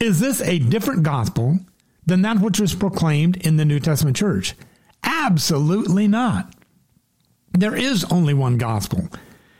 Is 0.00 0.20
this 0.20 0.40
a 0.42 0.58
different 0.58 1.04
gospel 1.04 1.60
than 2.04 2.22
that 2.22 2.40
which 2.40 2.60
was 2.60 2.74
proclaimed 2.74 3.36
in 3.36 3.56
the 3.56 3.64
New 3.64 3.80
Testament 3.80 4.16
church? 4.16 4.54
Absolutely 5.02 6.08
not. 6.08 6.52
There 7.52 7.76
is 7.76 8.04
only 8.10 8.34
one 8.34 8.58
gospel. 8.58 9.08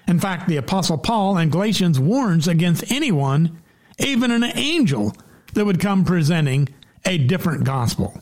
In 0.09 0.19
fact, 0.19 0.49
the 0.49 0.57
Apostle 0.57 0.99
Paul 0.99 1.39
in 1.39 1.51
Galatians 1.51 2.01
warns 2.01 2.49
against 2.49 2.91
anyone, 2.91 3.63
even 3.99 4.31
an 4.31 4.45
angel, 4.45 5.15
that 5.55 5.65
would 5.65 5.81
come 5.81 6.05
presenting 6.05 6.69
a 7.05 7.19
different 7.19 7.65
gospel. 7.65 8.21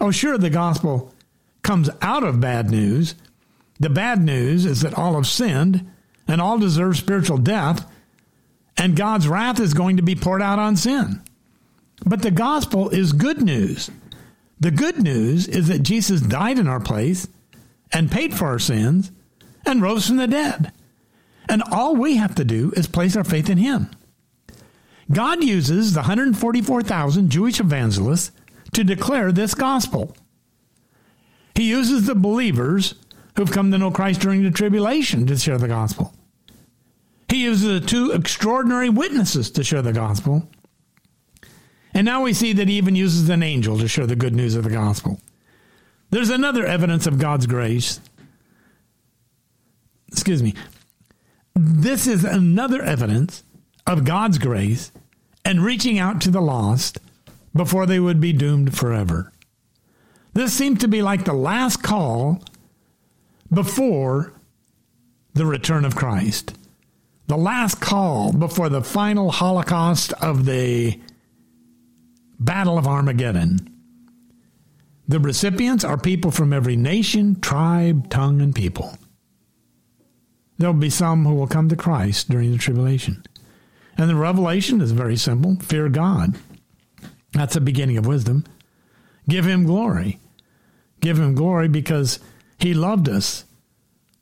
Oh, 0.00 0.10
sure, 0.10 0.38
the 0.38 0.50
gospel 0.50 1.14
comes 1.62 1.90
out 2.00 2.24
of 2.24 2.40
bad 2.40 2.70
news. 2.70 3.14
The 3.78 3.90
bad 3.90 4.22
news 4.22 4.64
is 4.64 4.80
that 4.80 4.94
all 4.94 5.14
have 5.14 5.26
sinned 5.26 5.90
and 6.30 6.40
all 6.40 6.58
deserve 6.58 6.96
spiritual 6.96 7.38
death, 7.38 7.90
and 8.76 8.96
God's 8.96 9.28
wrath 9.28 9.60
is 9.60 9.74
going 9.74 9.96
to 9.96 10.02
be 10.02 10.14
poured 10.14 10.40
out 10.40 10.58
on 10.58 10.76
sin. 10.76 11.22
But 12.04 12.22
the 12.22 12.30
gospel 12.30 12.88
is 12.90 13.12
good 13.12 13.42
news. 13.42 13.90
The 14.58 14.70
good 14.70 15.02
news 15.02 15.48
is 15.48 15.68
that 15.68 15.82
Jesus 15.82 16.20
died 16.20 16.58
in 16.58 16.68
our 16.68 16.80
place 16.80 17.26
and 17.92 18.10
paid 18.10 18.34
for 18.34 18.46
our 18.46 18.58
sins 18.58 19.10
and 19.66 19.82
rose 19.82 20.06
from 20.06 20.16
the 20.16 20.26
dead. 20.26 20.72
And 21.48 21.62
all 21.70 21.96
we 21.96 22.16
have 22.16 22.34
to 22.36 22.44
do 22.44 22.72
is 22.76 22.86
place 22.86 23.16
our 23.16 23.24
faith 23.24 23.50
in 23.50 23.58
him. 23.58 23.90
God 25.10 25.42
uses 25.42 25.92
the 25.92 26.00
144,000 26.00 27.30
Jewish 27.30 27.58
evangelists 27.58 28.30
to 28.72 28.84
declare 28.84 29.32
this 29.32 29.54
gospel. 29.54 30.16
He 31.56 31.68
uses 31.68 32.06
the 32.06 32.14
believers 32.14 32.94
who've 33.36 33.50
come 33.50 33.72
to 33.72 33.78
know 33.78 33.90
Christ 33.90 34.20
during 34.20 34.44
the 34.44 34.50
tribulation 34.50 35.26
to 35.26 35.36
share 35.36 35.58
the 35.58 35.68
gospel. 35.68 36.14
He 37.30 37.44
uses 37.44 37.80
the 37.80 37.86
two 37.86 38.10
extraordinary 38.10 38.88
witnesses 38.88 39.50
to 39.52 39.62
share 39.62 39.82
the 39.82 39.92
gospel. 39.92 40.48
And 41.94 42.04
now 42.04 42.22
we 42.22 42.32
see 42.32 42.52
that 42.54 42.68
he 42.68 42.74
even 42.74 42.96
uses 42.96 43.28
an 43.28 43.42
angel 43.42 43.78
to 43.78 43.86
share 43.86 44.06
the 44.06 44.16
good 44.16 44.34
news 44.34 44.56
of 44.56 44.64
the 44.64 44.70
gospel. 44.70 45.20
There's 46.10 46.30
another 46.30 46.66
evidence 46.66 47.06
of 47.06 47.18
God's 47.18 47.46
grace. 47.46 48.00
Excuse 50.08 50.42
me. 50.42 50.54
This 51.54 52.08
is 52.08 52.24
another 52.24 52.82
evidence 52.82 53.44
of 53.86 54.04
God's 54.04 54.38
grace 54.38 54.90
and 55.44 55.64
reaching 55.64 55.98
out 55.98 56.20
to 56.22 56.30
the 56.30 56.40
lost 56.40 56.98
before 57.54 57.86
they 57.86 58.00
would 58.00 58.20
be 58.20 58.32
doomed 58.32 58.76
forever. 58.76 59.32
This 60.32 60.52
seems 60.52 60.80
to 60.80 60.88
be 60.88 61.00
like 61.02 61.24
the 61.24 61.32
last 61.32 61.82
call 61.82 62.42
before 63.52 64.32
the 65.34 65.46
return 65.46 65.84
of 65.84 65.94
Christ. 65.94 66.56
The 67.30 67.36
last 67.36 67.80
call 67.80 68.32
before 68.32 68.68
the 68.68 68.82
final 68.82 69.30
holocaust 69.30 70.12
of 70.14 70.46
the 70.46 70.98
Battle 72.40 72.76
of 72.76 72.88
Armageddon. 72.88 73.72
The 75.06 75.20
recipients 75.20 75.84
are 75.84 75.96
people 75.96 76.32
from 76.32 76.52
every 76.52 76.74
nation, 76.74 77.40
tribe, 77.40 78.10
tongue, 78.10 78.40
and 78.40 78.52
people. 78.52 78.98
There 80.58 80.72
will 80.72 80.80
be 80.80 80.90
some 80.90 81.24
who 81.24 81.36
will 81.36 81.46
come 81.46 81.68
to 81.68 81.76
Christ 81.76 82.28
during 82.28 82.50
the 82.50 82.58
tribulation. 82.58 83.22
And 83.96 84.10
the 84.10 84.16
revelation 84.16 84.80
is 84.80 84.90
very 84.90 85.16
simple 85.16 85.54
fear 85.60 85.88
God. 85.88 86.34
That's 87.30 87.54
the 87.54 87.60
beginning 87.60 87.96
of 87.96 88.06
wisdom. 88.08 88.44
Give 89.28 89.44
him 89.44 89.66
glory. 89.66 90.18
Give 90.98 91.20
him 91.20 91.36
glory 91.36 91.68
because 91.68 92.18
he 92.58 92.74
loved 92.74 93.08
us, 93.08 93.44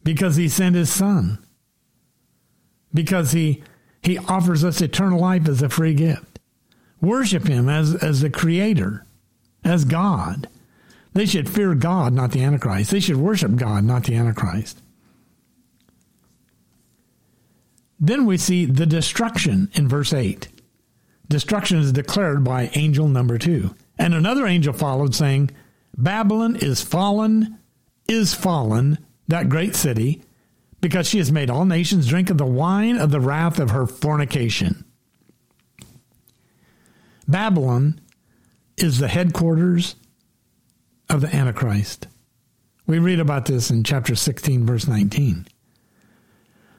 because 0.05 0.37
he 0.37 0.51
sent 0.51 0.77
his 0.77 0.93
son, 0.93 1.39
because 2.93 3.33
he, 3.33 3.63
he 4.03 4.19
offers 4.19 4.65
us 4.65 4.81
eternal 4.81 5.21
life 5.21 5.49
as 5.49 5.63
a 5.63 5.69
free 5.69 5.95
gift. 5.95 6.39
Worship 7.01 7.47
him 7.47 7.69
as, 7.69 7.95
as 7.95 8.21
the 8.21 8.31
creator, 8.31 9.07
as 9.65 9.85
God. 9.85 10.49
They 11.13 11.27
should 11.27 11.49
fear 11.49 11.75
God, 11.75 12.13
not 12.13 12.33
the 12.33 12.43
Antichrist. 12.43 12.91
They 12.91 13.01
should 13.01 13.17
worship 13.17 13.57
God, 13.57 13.85
not 13.85 14.05
the 14.05 14.15
Antichrist. 14.15 14.81
Then 18.01 18.27
we 18.27 18.37
see 18.37 18.65
the 18.65 18.87
destruction 18.87 19.71
in 19.75 19.89
verse 19.89 20.13
8. 20.13 20.49
Destruction 21.29 21.79
is 21.79 21.93
declared 21.93 22.45
by 22.45 22.71
angel 22.75 23.09
number 23.09 23.39
2. 23.39 23.75
And 23.99 24.15
another 24.15 24.47
angel 24.47 24.73
followed, 24.73 25.15
saying, 25.15 25.51
Babylon 25.97 26.57
is 26.57 26.81
fallen, 26.81 27.59
is 28.07 28.35
fallen, 28.35 28.99
that 29.27 29.49
great 29.49 29.75
city, 29.75 30.23
because 30.81 31.09
she 31.09 31.19
has 31.19 31.33
made 31.33 31.51
all 31.51 31.65
nations 31.65 32.07
drink 32.07 32.31
of 32.31 32.39
the 32.39 32.47
wine 32.47 32.97
of 32.97 33.11
the 33.11 33.21
wrath 33.21 33.59
of 33.59 33.71
her 33.71 33.87
fornication. 33.87 34.85
Babylon 37.27 38.01
is 38.77 38.99
the 38.99 39.09
headquarters 39.09 39.97
of 41.11 41.21
the 41.21 41.35
Antichrist. 41.35 42.07
We 42.87 42.99
read 42.99 43.21
about 43.21 43.47
this 43.47 43.71
in 43.71 43.85
chapter 43.85 44.15
16, 44.15 44.65
verse 44.65 44.87
19. 44.87 45.47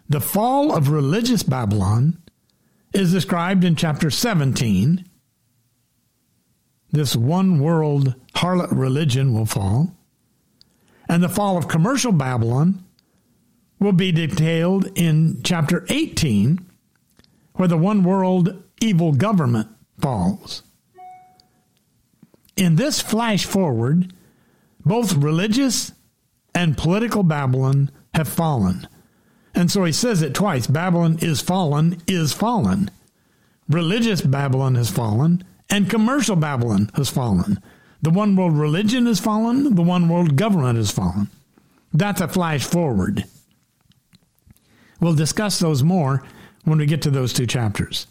The 0.08 0.22
fall 0.22 0.76
of 0.76 0.90
religious 0.90 1.44
Babylon 1.44 2.18
is 2.94 3.12
described 3.12 3.64
in 3.64 3.76
chapter 3.76 4.10
17. 4.10 5.06
This 6.92 7.16
one 7.16 7.60
world 7.60 8.16
harlot 8.34 8.70
religion 8.72 9.34
will 9.34 9.46
fall. 9.46 9.96
And 11.08 11.22
the 11.22 11.30
fall 11.30 11.58
of 11.58 11.68
commercial 11.68 12.12
Babylon 12.12 12.84
will 13.80 13.94
be 13.94 14.12
detailed 14.12 14.92
in 14.96 15.42
chapter 15.44 15.86
18, 15.90 16.60
where 17.54 17.68
the 17.68 17.78
one 17.78 18.04
world 18.04 18.62
evil 18.82 19.14
government 19.14 19.68
falls. 20.00 20.64
In 22.56 22.76
this 22.76 23.02
flash 23.02 23.46
forward, 23.46 24.14
both 24.86 25.14
religious 25.14 25.94
and 26.54 26.78
political 26.78 27.24
Babylon 27.24 27.92
have 28.14 28.28
fallen. 28.28 28.88
And 29.56 29.72
so 29.72 29.84
he 29.84 29.92
says 29.92 30.22
it 30.22 30.34
twice 30.34 30.68
Babylon 30.68 31.20
is 31.22 31.42
fallen, 31.42 32.02
is 32.08 32.34
fallen. 32.34 32.92
Religious 33.70 34.22
Babylon 34.22 34.76
has 34.76 34.90
fallen, 34.90 35.44
and 35.70 35.90
commercial 35.90 36.36
Babylon 36.36 36.90
has 36.96 37.10
fallen. 37.10 37.62
The 38.02 38.10
one 38.10 38.36
world 38.36 38.58
religion 38.58 39.06
has 39.06 39.20
fallen, 39.20 39.76
the 39.76 39.82
one 39.82 40.10
world 40.10 40.36
government 40.36 40.78
has 40.78 40.92
fallen. 40.92 41.30
That's 41.94 42.22
a 42.22 42.28
flash 42.28 42.64
forward. 42.64 43.26
We'll 45.00 45.16
discuss 45.16 45.60
those 45.60 45.84
more 45.84 46.24
when 46.66 46.78
we 46.78 46.86
get 46.86 47.02
to 47.04 47.12
those 47.12 47.34
two 47.34 47.48
chapters. 47.48 48.08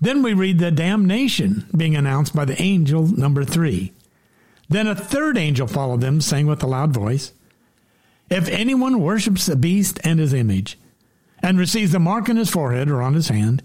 Then 0.00 0.22
we 0.22 0.32
read 0.32 0.58
the 0.58 0.70
damnation 0.70 1.66
being 1.76 1.94
announced 1.94 2.34
by 2.34 2.44
the 2.44 2.60
angel 2.60 3.06
number 3.06 3.44
three. 3.44 3.92
Then 4.68 4.86
a 4.86 4.94
third 4.94 5.36
angel 5.36 5.66
followed 5.66 6.00
them, 6.00 6.20
saying 6.20 6.46
with 6.46 6.62
a 6.62 6.66
loud 6.66 6.92
voice, 6.92 7.32
If 8.30 8.48
anyone 8.48 9.00
worships 9.00 9.46
the 9.46 9.56
beast 9.56 10.00
and 10.04 10.18
his 10.18 10.32
image, 10.32 10.78
and 11.42 11.58
receives 11.58 11.92
the 11.92 11.98
mark 11.98 12.28
on 12.28 12.36
his 12.36 12.50
forehead 12.50 12.88
or 12.88 13.02
on 13.02 13.14
his 13.14 13.28
hand, 13.28 13.62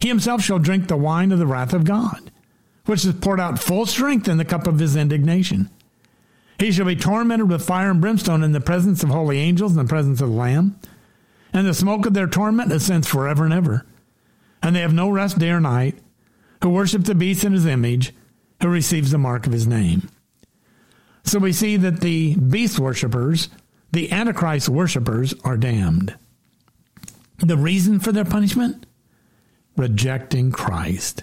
he 0.00 0.08
himself 0.08 0.42
shall 0.42 0.58
drink 0.58 0.88
the 0.88 0.96
wine 0.96 1.32
of 1.32 1.38
the 1.38 1.46
wrath 1.46 1.72
of 1.72 1.84
God, 1.84 2.30
which 2.86 3.04
is 3.04 3.14
poured 3.14 3.40
out 3.40 3.58
full 3.58 3.86
strength 3.86 4.28
in 4.28 4.36
the 4.36 4.44
cup 4.44 4.66
of 4.66 4.78
his 4.78 4.96
indignation. 4.96 5.70
He 6.58 6.70
shall 6.70 6.86
be 6.86 6.96
tormented 6.96 7.48
with 7.48 7.66
fire 7.66 7.90
and 7.90 8.00
brimstone 8.00 8.44
in 8.44 8.52
the 8.52 8.60
presence 8.60 9.02
of 9.02 9.08
holy 9.08 9.38
angels 9.38 9.76
and 9.76 9.86
the 9.86 9.90
presence 9.90 10.20
of 10.20 10.28
the 10.28 10.34
Lamb. 10.34 10.78
And 11.54 11.66
the 11.66 11.72
smoke 11.72 12.04
of 12.04 12.14
their 12.14 12.26
torment 12.26 12.72
ascends 12.72 13.06
forever 13.06 13.44
and 13.44 13.54
ever. 13.54 13.86
And 14.60 14.74
they 14.74 14.80
have 14.80 14.92
no 14.92 15.08
rest 15.08 15.38
day 15.38 15.50
or 15.50 15.60
night, 15.60 15.96
who 16.62 16.70
worship 16.70 17.04
the 17.04 17.14
beast 17.14 17.44
in 17.44 17.52
his 17.52 17.64
image, 17.64 18.12
who 18.60 18.68
receives 18.68 19.12
the 19.12 19.18
mark 19.18 19.46
of 19.46 19.52
his 19.52 19.66
name. 19.66 20.08
So 21.22 21.38
we 21.38 21.52
see 21.52 21.76
that 21.76 22.00
the 22.00 22.34
beast 22.36 22.78
worshippers, 22.78 23.48
the 23.92 24.10
Antichrist 24.10 24.68
worshippers, 24.68 25.32
are 25.44 25.56
damned. 25.56 26.16
The 27.38 27.56
reason 27.56 28.00
for 28.00 28.10
their 28.10 28.24
punishment? 28.24 28.86
Rejecting 29.76 30.50
Christ. 30.50 31.22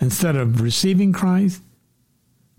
Instead 0.00 0.36
of 0.36 0.60
receiving 0.60 1.12
Christ 1.12 1.62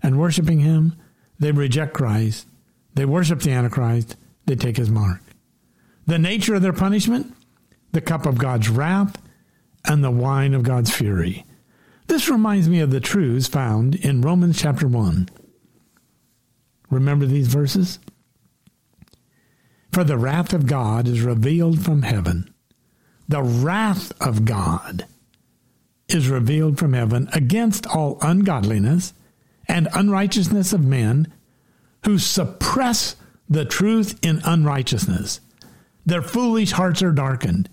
and 0.02 0.18
worshiping 0.18 0.60
Him, 0.60 0.96
they 1.38 1.52
reject 1.52 1.94
Christ. 1.94 2.46
They 2.94 3.04
worship 3.04 3.40
the 3.40 3.52
Antichrist. 3.52 4.16
They 4.46 4.56
take 4.56 4.76
His 4.76 4.90
mark. 4.90 5.20
The 6.08 6.18
nature 6.18 6.54
of 6.54 6.62
their 6.62 6.72
punishment? 6.72 7.34
The 7.92 8.00
cup 8.00 8.24
of 8.24 8.38
God's 8.38 8.70
wrath 8.70 9.20
and 9.84 10.02
the 10.02 10.10
wine 10.10 10.54
of 10.54 10.62
God's 10.62 10.90
fury. 10.90 11.44
This 12.06 12.30
reminds 12.30 12.66
me 12.66 12.80
of 12.80 12.90
the 12.90 12.98
truths 12.98 13.46
found 13.46 13.94
in 13.94 14.22
Romans 14.22 14.58
chapter 14.58 14.88
1. 14.88 15.28
Remember 16.88 17.26
these 17.26 17.48
verses? 17.48 17.98
For 19.92 20.02
the 20.02 20.16
wrath 20.16 20.54
of 20.54 20.66
God 20.66 21.06
is 21.06 21.20
revealed 21.20 21.84
from 21.84 22.00
heaven. 22.00 22.54
The 23.28 23.42
wrath 23.42 24.10
of 24.18 24.46
God 24.46 25.04
is 26.08 26.30
revealed 26.30 26.78
from 26.78 26.94
heaven 26.94 27.28
against 27.34 27.86
all 27.86 28.16
ungodliness 28.22 29.12
and 29.68 29.88
unrighteousness 29.92 30.72
of 30.72 30.82
men 30.82 31.30
who 32.06 32.18
suppress 32.18 33.14
the 33.46 33.66
truth 33.66 34.18
in 34.22 34.40
unrighteousness. 34.46 35.40
Their 36.08 36.22
foolish 36.22 36.72
hearts 36.72 37.02
are 37.02 37.12
darkened. 37.12 37.68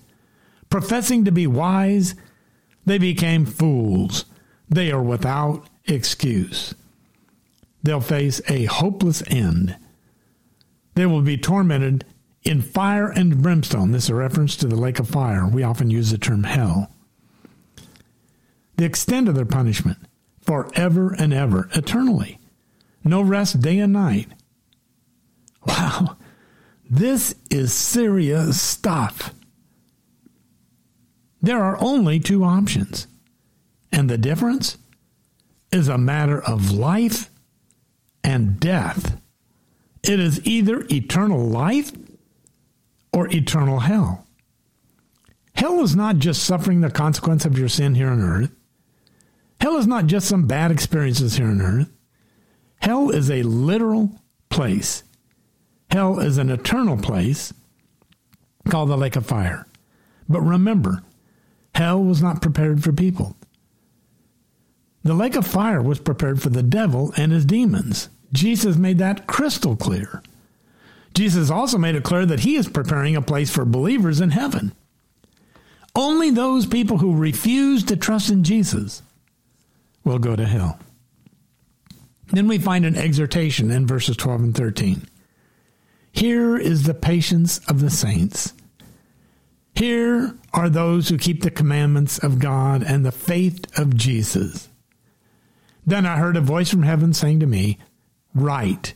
Professing 0.70 1.24
to 1.24 1.32
be 1.32 1.48
wise, 1.48 2.16
they 2.86 2.98
became 2.98 3.46
fools. 3.46 4.26
They 4.68 4.92
are 4.92 5.02
without 5.02 5.70
excuse. 5.86 6.76
They'll 7.82 8.02
face 8.02 8.42
a 8.50 8.66
hopeless 8.66 9.24
end. 9.28 9.78
They 10.96 11.06
will 11.06 11.22
be 11.22 11.38
tormented 11.38 12.04
in 12.44 12.62
fire 12.62 13.08
and 13.08 13.42
brimstone. 13.42 13.92
This 13.92 14.06
is 14.06 14.10
a 14.10 14.16
reference 14.16 14.58
to 14.58 14.68
the 14.68 14.76
lake 14.76 15.00
of 15.00 15.08
fire. 15.08 15.48
We 15.48 15.64
often 15.64 15.90
use 15.90 16.12
the 16.12 16.18
term 16.18 16.44
hell. 16.44 16.92
The 18.76 18.86
extent 18.86 19.30
of 19.30 19.36
their 19.36 19.46
punishment 19.46 20.00
forever 20.42 21.16
and 21.18 21.34
ever, 21.34 21.70
eternally. 21.74 22.40
No 23.02 23.22
rest 23.22 23.62
day 23.62 23.80
and 23.80 23.94
night. 23.94 24.28
Wow, 25.66 26.18
this 26.90 27.36
is 27.50 27.74
serious 27.74 28.62
stuff. 28.62 29.34
There 31.42 31.64
are 31.64 31.78
only 31.80 32.20
two 32.20 32.44
options, 32.44 33.08
and 33.92 34.10
the 34.10 34.18
difference 34.18 34.78
is 35.72 35.88
a 35.88 35.98
matter 35.98 36.42
of 36.42 36.72
life 36.72 37.30
and 38.24 38.60
death. 38.60 39.20
It 40.04 40.20
is 40.20 40.46
either 40.46 40.86
eternal 40.92 41.48
life 41.48 41.92
or 43.12 43.28
eternal 43.30 43.80
hell. 43.80 44.26
Hell 45.56 45.82
is 45.82 45.96
not 45.96 46.18
just 46.18 46.44
suffering 46.44 46.82
the 46.82 46.92
consequence 46.92 47.46
of 47.46 47.58
your 47.58 47.70
sin 47.70 47.96
here 47.96 48.10
on 48.10 48.22
earth. 48.22 48.52
Hell 49.62 49.78
is 49.78 49.88
not 49.88 50.06
just 50.06 50.28
some 50.28 50.48
bad 50.48 50.70
experiences 50.70 51.38
here 51.38 51.48
on 51.48 51.62
earth. 51.62 51.90
Hell 52.80 53.10
is 53.10 53.32
a 53.32 53.44
literal 53.44 54.12
place. 54.50 55.04
Hell 55.92 56.20
is 56.20 56.38
an 56.38 56.50
eternal 56.50 56.98
place 56.98 57.54
called 58.70 58.90
the 58.90 58.98
lake 58.98 59.16
of 59.16 59.26
fire. 59.26 59.66
But 60.28 60.42
remember, 60.42 61.04
hell 61.74 62.04
was 62.04 62.22
not 62.22 62.42
prepared 62.42 62.84
for 62.84 62.92
people. 62.92 63.36
The 65.04 65.14
lake 65.14 65.36
of 65.36 65.46
fire 65.46 65.82
was 65.82 66.00
prepared 66.00 66.42
for 66.42 66.50
the 66.50 66.64
devil 66.64 67.14
and 67.16 67.32
his 67.32 67.46
demons. 67.46 68.10
Jesus 68.34 68.76
made 68.76 68.98
that 68.98 69.28
crystal 69.28 69.76
clear. 69.76 70.24
Jesus 71.14 71.50
also 71.50 71.78
made 71.78 71.96
it 71.96 72.04
clear 72.04 72.26
that 72.26 72.42
he 72.42 72.56
is 72.56 72.68
preparing 72.68 73.16
a 73.16 73.22
place 73.22 73.50
for 73.50 73.66
believers 73.66 74.20
in 74.20 74.32
heaven. 74.32 74.74
Only 75.96 76.32
those 76.32 76.66
people 76.66 76.98
who 76.98 77.16
refuse 77.16 77.84
to 77.86 77.96
trust 77.96 78.30
in 78.30 78.44
Jesus 78.44 79.02
will 80.04 80.20
go 80.20 80.36
to 80.36 80.46
hell. 80.46 80.80
Then 82.28 82.48
we 82.48 82.58
find 82.58 82.86
an 82.86 82.98
exhortation 82.98 83.72
in 83.72 83.88
verses 83.88 84.18
12 84.18 84.42
and 84.42 84.56
13. 84.56 85.08
Here 86.16 86.58
is 86.58 86.84
the 86.84 86.94
patience 86.94 87.60
of 87.68 87.82
the 87.82 87.90
saints. 87.90 88.54
Here 89.76 90.34
are 90.54 90.70
those 90.70 91.10
who 91.10 91.18
keep 91.18 91.44
the 91.44 91.52
commandments 91.52 92.18
of 92.18 92.40
God 92.40 92.84
and 92.84 93.06
the 93.06 93.12
faith 93.12 93.66
of 93.78 93.98
Jesus. 93.98 94.70
Then 95.86 96.06
I 96.06 96.16
heard 96.16 96.38
a 96.38 96.42
voice 96.42 96.70
from 96.70 96.84
heaven 96.84 97.12
saying 97.14 97.42
to 97.42 97.46
me, 97.46 97.80
Write, 98.34 98.94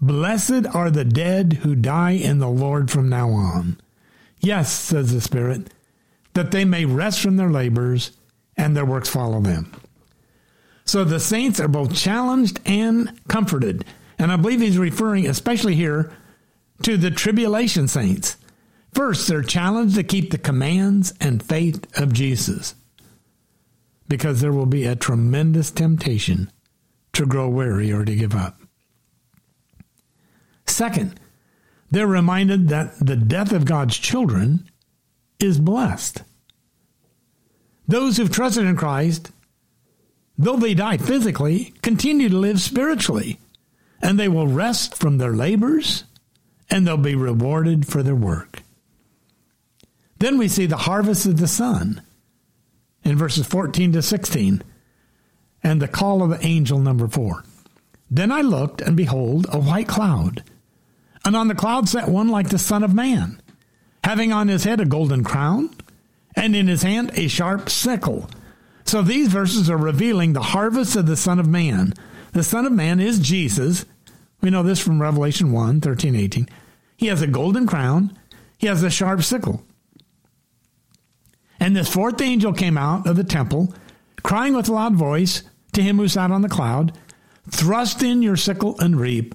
Blessed 0.00 0.66
are 0.72 0.92
the 0.92 1.04
dead 1.04 1.54
who 1.64 1.74
die 1.74 2.12
in 2.12 2.38
the 2.38 2.48
Lord 2.48 2.88
from 2.88 3.08
now 3.08 3.30
on. 3.30 3.80
Yes, 4.40 4.70
says 4.70 5.12
the 5.12 5.20
Spirit, 5.20 5.72
that 6.34 6.52
they 6.52 6.64
may 6.64 6.84
rest 6.84 7.20
from 7.20 7.36
their 7.36 7.50
labors 7.50 8.12
and 8.56 8.76
their 8.76 8.86
works 8.86 9.08
follow 9.08 9.40
them. 9.40 9.72
So 10.84 11.02
the 11.02 11.18
saints 11.18 11.58
are 11.58 11.66
both 11.66 11.96
challenged 11.96 12.60
and 12.64 13.20
comforted. 13.26 13.84
And 14.18 14.32
I 14.32 14.36
believe 14.36 14.60
he's 14.60 14.78
referring, 14.78 15.26
especially 15.26 15.74
here, 15.74 16.12
to 16.82 16.96
the 16.96 17.10
tribulation 17.10 17.88
saints. 17.88 18.36
First, 18.92 19.28
they're 19.28 19.42
challenged 19.42 19.96
to 19.96 20.02
keep 20.02 20.30
the 20.30 20.38
commands 20.38 21.12
and 21.20 21.42
faith 21.42 21.86
of 21.98 22.12
Jesus 22.12 22.74
because 24.08 24.40
there 24.40 24.52
will 24.52 24.66
be 24.66 24.84
a 24.84 24.96
tremendous 24.96 25.70
temptation 25.70 26.50
to 27.12 27.26
grow 27.26 27.48
weary 27.48 27.92
or 27.92 28.04
to 28.04 28.14
give 28.14 28.34
up. 28.34 28.58
Second, 30.66 31.18
they're 31.90 32.06
reminded 32.06 32.68
that 32.68 32.94
the 32.98 33.16
death 33.16 33.52
of 33.52 33.64
God's 33.64 33.96
children 33.98 34.68
is 35.38 35.58
blessed. 35.58 36.22
Those 37.88 38.16
who've 38.16 38.32
trusted 38.32 38.64
in 38.66 38.76
Christ 38.76 39.30
though 40.38 40.56
they 40.56 40.74
die 40.74 40.96
physically, 40.96 41.72
continue 41.82 42.28
to 42.28 42.36
live 42.36 42.60
spiritually, 42.60 43.38
and 44.02 44.18
they 44.18 44.28
will 44.28 44.46
rest 44.46 44.96
from 44.96 45.18
their 45.18 45.32
labors, 45.32 46.04
and 46.70 46.86
they'll 46.86 46.96
be 46.96 47.14
rewarded 47.14 47.86
for 47.86 48.02
their 48.02 48.14
work. 48.14 48.62
Then 50.18 50.38
we 50.38 50.48
see 50.48 50.66
the 50.66 50.76
harvest 50.76 51.26
of 51.26 51.38
the 51.38 51.48
Son 51.48 52.02
in 53.04 53.16
verses 53.16 53.46
14 53.46 53.92
to 53.92 54.02
16, 54.02 54.62
and 55.62 55.82
the 55.82 55.88
call 55.88 56.22
of 56.22 56.30
the 56.30 56.46
angel 56.46 56.78
number 56.78 57.08
4. 57.08 57.44
Then 58.10 58.30
I 58.30 58.40
looked, 58.40 58.80
and 58.80 58.96
behold, 58.96 59.46
a 59.50 59.58
white 59.58 59.88
cloud, 59.88 60.44
and 61.24 61.36
on 61.36 61.48
the 61.48 61.54
cloud 61.54 61.88
sat 61.88 62.08
one 62.08 62.28
like 62.28 62.50
the 62.50 62.58
Son 62.58 62.82
of 62.82 62.94
Man, 62.94 63.40
having 64.04 64.32
on 64.32 64.48
his 64.48 64.64
head 64.64 64.80
a 64.80 64.84
golden 64.84 65.24
crown, 65.24 65.70
and 66.34 66.54
in 66.54 66.68
his 66.68 66.82
hand 66.82 67.10
a 67.14 67.28
sharp 67.28 67.68
sickle 67.68 68.28
so 68.86 69.02
these 69.02 69.28
verses 69.28 69.68
are 69.68 69.76
revealing 69.76 70.32
the 70.32 70.40
harvest 70.40 70.94
of 70.94 71.06
the 71.06 71.16
Son 71.16 71.40
of 71.40 71.48
Man. 71.48 71.92
The 72.36 72.44
Son 72.44 72.66
of 72.66 72.72
Man 72.72 73.00
is 73.00 73.18
Jesus. 73.18 73.86
We 74.42 74.50
know 74.50 74.62
this 74.62 74.78
from 74.78 75.00
Revelation 75.00 75.52
1 75.52 75.80
13, 75.80 76.14
18. 76.14 76.46
He 76.98 77.06
has 77.06 77.22
a 77.22 77.26
golden 77.26 77.66
crown, 77.66 78.14
he 78.58 78.66
has 78.66 78.82
a 78.82 78.90
sharp 78.90 79.22
sickle. 79.22 79.64
And 81.58 81.74
this 81.74 81.90
fourth 81.90 82.20
angel 82.20 82.52
came 82.52 82.76
out 82.76 83.06
of 83.06 83.16
the 83.16 83.24
temple, 83.24 83.72
crying 84.22 84.54
with 84.54 84.68
a 84.68 84.74
loud 84.74 84.96
voice 84.96 85.44
to 85.72 85.80
him 85.80 85.96
who 85.96 86.08
sat 86.08 86.30
on 86.30 86.42
the 86.42 86.50
cloud 86.50 86.92
Thrust 87.48 88.02
in 88.02 88.20
your 88.20 88.36
sickle 88.36 88.78
and 88.80 89.00
reap, 89.00 89.34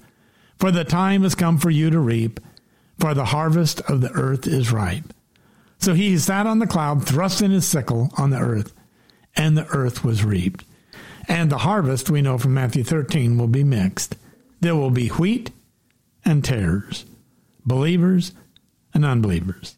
for 0.60 0.70
the 0.70 0.84
time 0.84 1.24
has 1.24 1.34
come 1.34 1.58
for 1.58 1.70
you 1.70 1.90
to 1.90 1.98
reap, 1.98 2.38
for 3.00 3.14
the 3.14 3.24
harvest 3.24 3.80
of 3.90 4.00
the 4.00 4.12
earth 4.12 4.46
is 4.46 4.70
ripe. 4.70 5.12
So 5.78 5.94
he 5.94 6.16
sat 6.18 6.46
on 6.46 6.60
the 6.60 6.68
cloud, 6.68 7.04
thrust 7.04 7.42
in 7.42 7.50
his 7.50 7.66
sickle 7.66 8.12
on 8.16 8.30
the 8.30 8.38
earth 8.38 8.72
and 9.34 9.58
the 9.58 9.66
earth 9.70 10.04
was 10.04 10.24
reaped. 10.24 10.64
And 11.28 11.50
the 11.50 11.58
harvest, 11.58 12.10
we 12.10 12.22
know 12.22 12.38
from 12.38 12.54
Matthew 12.54 12.84
13, 12.84 13.38
will 13.38 13.48
be 13.48 13.64
mixed. 13.64 14.16
There 14.60 14.76
will 14.76 14.90
be 14.90 15.08
wheat 15.08 15.50
and 16.24 16.44
tares, 16.44 17.04
believers 17.64 18.32
and 18.94 19.04
unbelievers. 19.04 19.76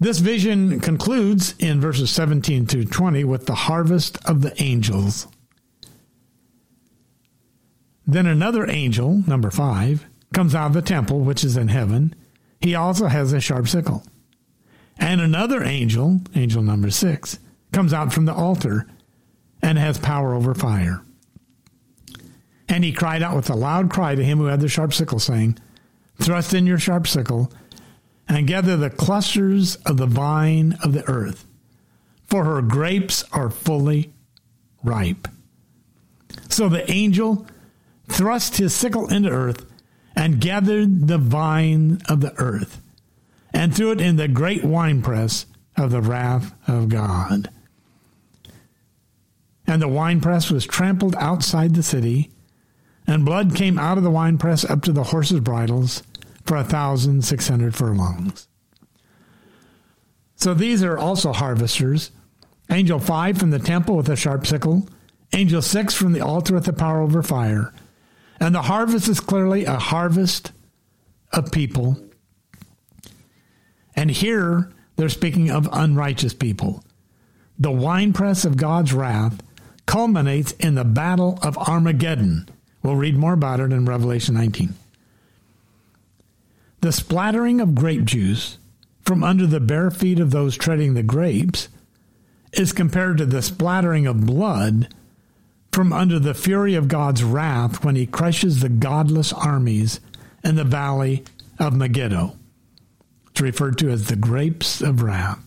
This 0.00 0.18
vision 0.20 0.78
concludes 0.80 1.54
in 1.58 1.80
verses 1.80 2.10
17 2.10 2.66
to 2.66 2.84
20 2.84 3.24
with 3.24 3.46
the 3.46 3.54
harvest 3.54 4.18
of 4.24 4.42
the 4.42 4.60
angels. 4.62 5.26
Then 8.06 8.26
another 8.26 8.68
angel, 8.70 9.22
number 9.26 9.50
five, 9.50 10.06
comes 10.32 10.54
out 10.54 10.68
of 10.68 10.72
the 10.72 10.82
temple, 10.82 11.20
which 11.20 11.42
is 11.42 11.56
in 11.56 11.68
heaven. 11.68 12.14
He 12.60 12.74
also 12.74 13.06
has 13.06 13.32
a 13.32 13.40
sharp 13.40 13.68
sickle. 13.68 14.04
And 14.98 15.20
another 15.20 15.62
angel, 15.62 16.20
angel 16.34 16.62
number 16.62 16.90
six, 16.90 17.38
comes 17.72 17.92
out 17.92 18.12
from 18.12 18.24
the 18.24 18.34
altar 18.34 18.86
and 19.62 19.78
has 19.78 19.98
power 19.98 20.34
over 20.34 20.54
fire. 20.54 21.02
And 22.68 22.84
he 22.84 22.92
cried 22.92 23.22
out 23.22 23.36
with 23.36 23.50
a 23.50 23.54
loud 23.54 23.90
cry 23.90 24.14
to 24.14 24.24
him 24.24 24.38
who 24.38 24.46
had 24.46 24.60
the 24.60 24.68
sharp 24.68 24.92
sickle, 24.92 25.18
saying, 25.18 25.58
Thrust 26.20 26.52
in 26.52 26.66
your 26.66 26.78
sharp 26.78 27.06
sickle 27.06 27.52
and 28.28 28.46
gather 28.46 28.76
the 28.76 28.90
clusters 28.90 29.76
of 29.86 29.96
the 29.96 30.06
vine 30.06 30.76
of 30.82 30.92
the 30.92 31.08
earth, 31.08 31.46
for 32.26 32.44
her 32.44 32.60
grapes 32.60 33.24
are 33.32 33.50
fully 33.50 34.12
ripe. 34.84 35.28
So 36.48 36.68
the 36.68 36.90
angel 36.90 37.46
thrust 38.08 38.58
his 38.58 38.74
sickle 38.74 39.08
into 39.08 39.30
earth 39.30 39.64
and 40.14 40.40
gathered 40.40 41.08
the 41.08 41.18
vine 41.18 42.02
of 42.08 42.20
the 42.20 42.34
earth 42.38 42.80
and 43.52 43.74
threw 43.74 43.92
it 43.92 44.00
in 44.00 44.16
the 44.16 44.28
great 44.28 44.64
winepress 44.64 45.46
of 45.76 45.90
the 45.90 46.02
wrath 46.02 46.52
of 46.66 46.88
God. 46.88 47.48
And 49.68 49.80
the 49.80 49.86
winepress 49.86 50.50
was 50.50 50.66
trampled 50.66 51.14
outside 51.16 51.74
the 51.74 51.82
city, 51.82 52.32
and 53.06 53.24
blood 53.24 53.54
came 53.54 53.78
out 53.78 53.98
of 53.98 54.02
the 54.02 54.10
winepress 54.10 54.64
up 54.64 54.82
to 54.82 54.92
the 54.92 55.04
horses' 55.04 55.40
bridles 55.40 56.02
for 56.46 56.56
a 56.56 56.64
thousand 56.64 57.22
six 57.22 57.48
hundred 57.48 57.76
furlongs. 57.76 58.48
So 60.36 60.54
these 60.54 60.82
are 60.82 60.96
also 60.96 61.32
harvesters. 61.34 62.10
Angel 62.70 62.98
five 62.98 63.36
from 63.36 63.50
the 63.50 63.58
temple 63.58 63.96
with 63.96 64.08
a 64.08 64.16
sharp 64.16 64.46
sickle, 64.46 64.88
angel 65.32 65.60
six 65.60 65.94
from 65.94 66.12
the 66.12 66.20
altar 66.20 66.54
with 66.54 66.64
the 66.64 66.72
power 66.72 67.02
over 67.02 67.22
fire, 67.22 67.72
And 68.40 68.54
the 68.54 68.62
harvest 68.62 69.08
is 69.08 69.20
clearly 69.20 69.64
a 69.64 69.78
harvest 69.78 70.52
of 71.32 71.52
people. 71.52 71.98
And 73.96 74.10
here 74.10 74.70
they're 74.96 75.08
speaking 75.08 75.50
of 75.50 75.68
unrighteous 75.72 76.34
people. 76.34 76.84
The 77.58 77.72
winepress 77.72 78.44
of 78.44 78.56
God's 78.56 78.92
wrath 78.92 79.42
culminates 79.88 80.52
in 80.52 80.74
the 80.74 80.84
battle 80.84 81.38
of 81.42 81.56
Armageddon. 81.56 82.46
We'll 82.82 82.94
read 82.94 83.16
more 83.16 83.32
about 83.32 83.58
it 83.58 83.72
in 83.72 83.86
Revelation 83.86 84.34
19. 84.34 84.74
The 86.82 86.92
splattering 86.92 87.60
of 87.60 87.74
grape 87.74 88.04
juice 88.04 88.58
from 89.02 89.24
under 89.24 89.46
the 89.46 89.60
bare 89.60 89.90
feet 89.90 90.20
of 90.20 90.30
those 90.30 90.58
treading 90.58 90.92
the 90.92 91.02
grapes 91.02 91.68
is 92.52 92.72
compared 92.72 93.16
to 93.18 93.26
the 93.26 93.40
splattering 93.40 94.06
of 94.06 94.26
blood 94.26 94.94
from 95.72 95.92
under 95.92 96.18
the 96.18 96.34
fury 96.34 96.74
of 96.74 96.88
God's 96.88 97.24
wrath 97.24 97.82
when 97.82 97.96
he 97.96 98.06
crushes 98.06 98.60
the 98.60 98.68
godless 98.68 99.32
armies 99.32 100.00
in 100.44 100.56
the 100.56 100.64
valley 100.64 101.24
of 101.58 101.74
Megiddo. 101.74 102.36
It's 103.30 103.40
referred 103.40 103.78
to 103.78 103.88
as 103.88 104.08
the 104.08 104.16
grapes 104.16 104.82
of 104.82 105.02
wrath. 105.02 105.42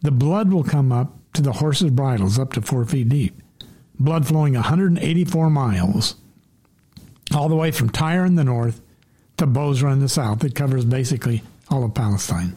The 0.00 0.12
blood 0.12 0.52
will 0.52 0.64
come 0.64 0.92
up 0.92 1.19
to 1.34 1.42
the 1.42 1.52
horses' 1.52 1.90
bridles 1.90 2.38
up 2.38 2.52
to 2.54 2.62
four 2.62 2.84
feet 2.84 3.08
deep, 3.08 3.40
blood 3.98 4.26
flowing 4.26 4.54
184 4.54 5.50
miles, 5.50 6.16
all 7.34 7.48
the 7.48 7.56
way 7.56 7.70
from 7.70 7.90
Tyre 7.90 8.24
in 8.24 8.34
the 8.34 8.44
north 8.44 8.80
to 9.36 9.46
Bozrah 9.46 9.92
in 9.92 10.00
the 10.00 10.08
south. 10.08 10.44
It 10.44 10.54
covers 10.54 10.84
basically 10.84 11.42
all 11.68 11.84
of 11.84 11.94
Palestine. 11.94 12.56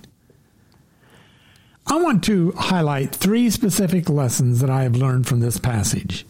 I 1.86 2.02
want 2.02 2.24
to 2.26 2.52
highlight 2.54 3.14
three 3.14 3.50
specific 3.50 4.10
lessons 4.10 4.62
that 4.62 4.70
I 4.70 4.84
have 4.84 4.96
learned 4.96 5.28
from 5.28 5.42
this 5.42 5.58
passage. 5.58 6.26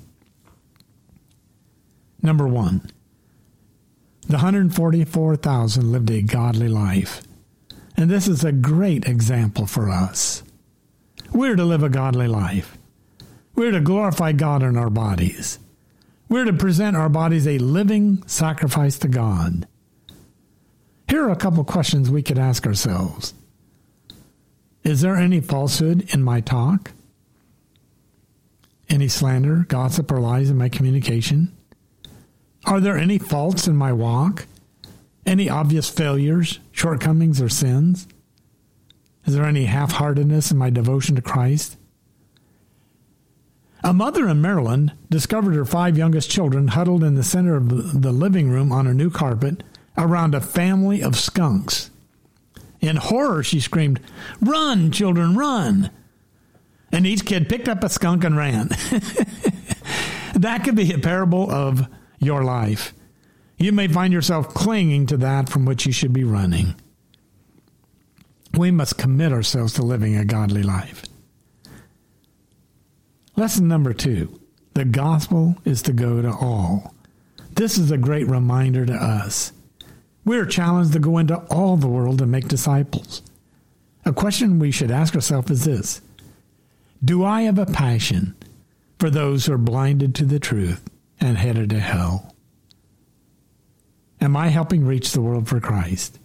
Number 2.22 2.48
one, 2.48 2.90
the 4.28 4.38
144,000 4.38 5.92
lived 5.92 6.10
a 6.10 6.22
godly 6.22 6.70
life. 6.70 7.22
And 7.96 8.10
this 8.10 8.28
is 8.28 8.44
a 8.44 8.52
great 8.52 9.06
example 9.06 9.68
for 9.68 9.90
us. 9.90 10.44
We're 11.34 11.56
to 11.56 11.66
live 11.66 11.82
a 11.82 11.90
godly 11.90 12.28
life. 12.28 12.78
We're 13.56 13.72
to 13.72 13.80
glorify 13.80 14.34
God 14.34 14.62
in 14.62 14.78
our 14.78 14.92
bodies. 14.92 15.58
We're 16.30 16.46
to 16.46 16.54
present 16.54 16.96
our 16.96 17.10
bodies 17.10 17.48
a 17.48 17.58
living 17.58 18.24
sacrifice 18.28 19.00
to 19.00 19.08
God. 19.08 19.68
Here 21.10 21.24
are 21.24 21.32
a 21.32 21.36
couple 21.36 21.64
questions 21.64 22.10
we 22.10 22.22
could 22.22 22.38
ask 22.38 22.68
ourselves. 22.68 23.34
Is 24.84 25.02
there 25.02 25.16
any 25.16 25.42
falsehood 25.42 26.14
in 26.14 26.22
my 26.22 26.40
talk? 26.40 26.92
Any 28.88 29.08
slander, 29.08 29.66
gossip, 29.68 30.12
or 30.12 30.20
lies 30.20 30.52
in 30.52 30.58
my 30.58 30.70
communication? 30.70 31.52
Are 32.66 32.80
there 32.80 32.98
any 32.98 33.18
faults 33.18 33.68
in 33.68 33.76
my 33.76 33.92
walk? 33.92 34.46
Any 35.26 35.50
obvious 35.50 35.90
failures, 35.90 36.60
shortcomings, 36.72 37.42
or 37.42 37.50
sins? 37.50 38.08
Is 39.26 39.36
there 39.36 39.46
any 39.46 39.66
half 39.66 39.94
heartedness 39.94 40.52
in 40.52 40.58
my 40.58 40.70
devotion 40.70 41.16
to 41.16 41.22
Christ? 41.22 41.78
A 43.84 43.94
mother 43.94 44.30
in 44.30 44.42
Maryland 44.42 44.94
discovered 45.10 45.56
her 45.56 45.66
five 45.66 45.98
youngest 45.98 46.30
children 46.30 46.70
huddled 46.70 47.04
in 47.04 47.16
the 47.16 47.24
center 47.24 47.56
of 47.56 48.02
the 48.02 48.14
living 48.14 48.50
room 48.50 48.72
on 48.72 48.88
a 48.88 48.94
new 48.94 49.10
carpet 49.10 49.64
around 49.98 50.34
a 50.34 50.42
family 50.42 51.04
of 51.04 51.18
skunks. 51.18 51.92
In 52.80 52.96
horror, 52.96 53.44
she 53.44 53.60
screamed, 53.60 54.00
Run, 54.42 54.92
children, 54.92 55.36
run! 55.38 55.92
And 56.92 57.06
each 57.06 57.26
kid 57.26 57.50
picked 57.50 57.68
up 57.68 57.84
a 57.84 57.90
skunk 57.90 58.24
and 58.24 58.38
ran. 58.38 58.68
that 60.36 60.62
could 60.64 60.76
be 60.76 60.94
a 60.94 61.00
parable 61.00 61.50
of 61.50 61.88
your 62.20 62.44
life. 62.44 62.94
You 63.58 63.72
may 63.72 63.88
find 63.88 64.14
yourself 64.14 64.54
clinging 64.54 65.08
to 65.08 65.18
that 65.18 65.50
from 65.50 65.66
which 65.66 65.86
you 65.86 65.92
should 65.92 66.14
be 66.14 66.24
running. 66.24 66.76
We 68.56 68.70
must 68.70 68.98
commit 68.98 69.32
ourselves 69.32 69.74
to 69.74 69.82
living 69.82 70.16
a 70.16 70.26
godly 70.26 70.64
life. 70.64 71.04
Lesson 73.36 73.68
number 73.68 73.94
two 73.94 74.40
the 74.76 74.86
gospel 74.86 75.56
is 75.66 75.82
to 75.84 75.94
go 75.94 76.22
to 76.22 76.32
all. 76.32 76.94
This 77.52 77.78
is 77.78 77.92
a 77.92 77.98
great 77.98 78.28
reminder 78.28 78.86
to 78.86 78.94
us. 78.94 79.52
We 80.26 80.38
are 80.38 80.46
challenged 80.46 80.94
to 80.94 81.00
go 81.00 81.18
into 81.18 81.38
all 81.52 81.78
the 81.78 81.88
world 81.88 82.22
and 82.22 82.32
make 82.32 82.48
disciples. 82.48 83.22
A 84.06 84.14
question 84.14 84.60
we 84.60 84.72
should 84.72 84.92
ask 84.92 85.16
ourselves 85.16 85.52
is 85.52 85.66
this 85.66 86.02
Do 87.04 87.24
I 87.24 87.44
have 87.44 87.60
a 87.60 87.66
passion 87.66 88.36
for 89.00 89.10
those 89.10 89.46
who 89.46 89.54
are 89.54 89.60
blinded 89.60 90.16
to 90.16 90.26
the 90.26 90.40
truth 90.40 90.90
and 91.20 91.38
headed 91.38 91.70
to 91.72 91.80
hell? 91.80 92.34
Am 94.22 94.38
I 94.38 94.48
helping 94.48 94.86
reach 94.86 95.12
the 95.12 95.22
world 95.22 95.48
for 95.48 95.60
Christ? 95.60 96.20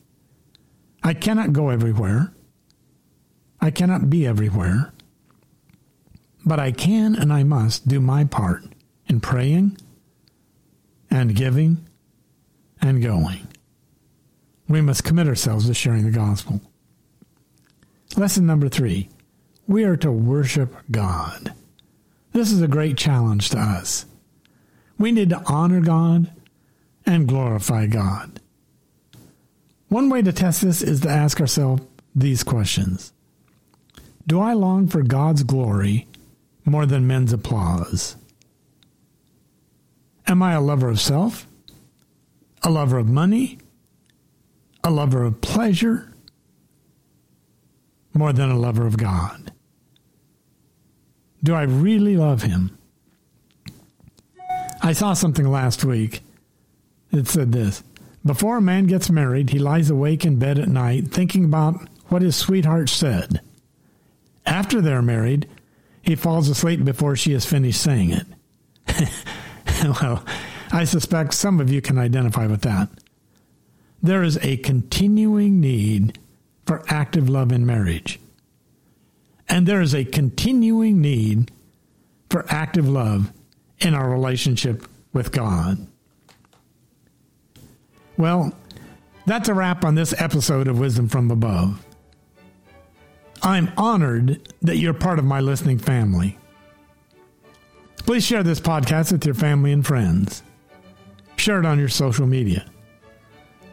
I 1.03 1.15
cannot 1.15 1.53
go 1.53 1.71
everywhere. 1.71 2.33
I 3.61 3.71
cannot 3.71 4.11
be 4.11 4.27
everywhere. 4.27 4.93
But 6.45 6.61
I 6.61 6.73
can 6.73 7.15
and 7.15 7.33
I 7.33 7.43
must 7.43 7.89
do 7.89 8.01
my 8.01 8.25
part 8.25 8.65
in 9.07 9.21
praying 9.21 9.79
and 11.11 11.35
giving 11.35 11.87
and 12.81 13.03
going. 13.03 13.49
We 14.69 14.81
must 14.81 15.05
commit 15.05 15.27
ourselves 15.27 15.67
to 15.67 15.75
sharing 15.75 16.05
the 16.05 16.11
gospel. 16.11 16.61
Lesson 18.17 18.47
number 18.47 18.69
three 18.69 19.09
we 19.67 19.85
are 19.85 19.97
to 19.99 20.11
worship 20.11 20.75
God. 20.91 21.53
This 22.33 22.51
is 22.51 22.63
a 22.63 22.69
great 22.69 22.97
challenge 22.97 23.51
to 23.51 23.59
us. 23.59 24.07
We 24.99 25.13
need 25.13 25.29
to 25.31 25.43
honor 25.47 25.81
God 25.81 26.33
and 27.05 27.29
glorify 27.29 27.87
God. 27.87 28.38
One 29.89 30.09
way 30.11 30.23
to 30.23 30.33
test 30.33 30.63
this 30.63 30.83
is 30.83 31.01
to 31.01 31.09
ask 31.09 31.41
ourselves 31.41 31.83
these 32.15 32.43
questions 32.43 33.13
Do 34.27 34.41
I 34.41 34.53
long 34.53 34.89
for 34.89 35.03
God's 35.03 35.43
glory 35.43 36.07
more 36.65 36.87
than 36.87 37.07
men's 37.07 37.33
applause? 37.33 38.17
Am 40.27 40.43
I 40.43 40.53
a 40.53 40.61
lover 40.61 40.89
of 40.89 41.01
self? 41.01 41.47
A 42.63 42.71
lover 42.71 42.99
of 42.99 43.09
money? 43.09 43.59
a 44.85 44.91
lover 44.91 45.25
of 45.25 45.41
pleasure 45.41 46.13
more 48.15 48.33
than 48.33 48.51
a 48.51 48.59
lover 48.59 48.87
of 48.87 48.97
God? 48.97 49.53
Do 51.43 51.55
I 51.55 51.63
really 51.63 52.17
love 52.17 52.43
Him? 52.43 52.77
I 54.83 54.93
saw 54.93 55.13
something 55.13 55.47
last 55.47 55.85
week. 55.85 56.23
that 57.11 57.29
said 57.29 57.53
this 57.53 57.83
Before 58.25 58.59
a 58.59 58.63
man 58.63 58.87
gets 58.87 59.11
married, 59.11 59.51
he 59.51 59.59
lies 59.59 59.91
awake 59.91 60.25
in 60.25 60.37
bed 60.37 60.59
at 60.59 60.69
night 60.69 61.09
thinking 61.09 61.45
about 61.45 61.89
what 62.07 62.23
his 62.23 62.37
sweetheart 62.37 62.89
said. 62.89 63.41
After 64.45 64.81
they're 64.81 65.03
married, 65.03 65.49
he 66.03 66.15
falls 66.15 66.49
asleep 66.49 66.85
before 66.85 67.17
she 67.17 67.33
has 67.33 67.45
finished 67.45 67.81
saying 67.81 68.11
it. 68.11 69.09
well, 70.03 70.25
I 70.73 70.85
suspect 70.85 71.35
some 71.35 71.61
of 71.61 71.71
you 71.71 71.81
can 71.81 71.99
identify 71.99 72.47
with 72.47 72.63
that 72.63 72.89
there 74.03 74.23
is 74.23 74.39
a 74.43 74.57
continuing 74.59 75.61
need 75.61 76.19
for 76.67 76.85
active 76.89 77.29
love 77.29 77.53
in 77.53 77.67
marriage. 77.67 78.21
And 79.49 79.67
there 79.67 79.81
is 79.81 79.95
a 79.95 80.05
continuing 80.05 81.01
need 81.01 81.51
for 82.31 82.45
active 82.49 82.89
love 82.89 83.33
in 83.79 83.95
our 83.95 84.09
relationship 84.11 84.87
with 85.13 85.33
God. 85.33 85.87
Well, 88.19 88.53
that's 89.27 89.49
a 89.49 89.55
wrap 89.55 89.85
on 89.85 89.95
this 89.95 90.13
episode 90.21 90.67
of 90.67 90.81
Wisdom 90.81 91.09
from 91.09 91.31
Above. 91.31 91.87
I'm 93.45 93.71
honored 93.77 94.53
that 94.63 94.79
you're 94.79 94.93
part 94.93 95.21
of 95.21 95.25
my 95.25 95.39
listening 95.41 95.79
family. 95.79 96.37
Please 97.99 98.27
share 98.27 98.43
this 98.43 98.59
podcast 98.59 99.13
with 99.13 99.25
your 99.25 99.37
family 99.37 99.71
and 99.71 99.87
friends. 99.87 100.43
Share 101.37 101.61
it 101.61 101.67
on 101.67 101.79
your 101.79 101.89
social 101.89 102.27
media. 102.27 102.69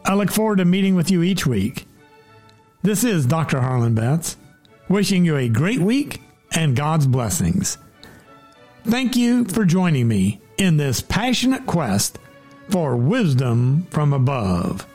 I 0.05 0.13
look 0.13 0.29
forward 0.29 0.60
to 0.60 0.65
meeting 0.65 0.93
with 0.93 1.10
you 1.10 1.23
each 1.23 1.47
week. 1.47 1.88
This 2.84 3.03
is 3.03 3.25
Dr. 3.25 3.60
Harlan 3.60 3.95
Betts, 3.95 4.38
wishing 4.89 5.25
you 5.25 5.38
a 5.38 5.49
great 5.49 5.79
week 5.79 6.21
and 6.51 6.75
God's 6.75 7.08
blessings. 7.08 7.79
Thank 8.84 9.15
you 9.15 9.45
for 9.45 9.65
joining 9.65 10.08
me 10.08 10.39
in 10.60 10.77
this 10.77 11.01
passionate 11.01 11.65
quest 11.65 12.19
for 12.69 12.95
wisdom 12.95 13.88
from 13.91 14.13
above. 14.13 14.88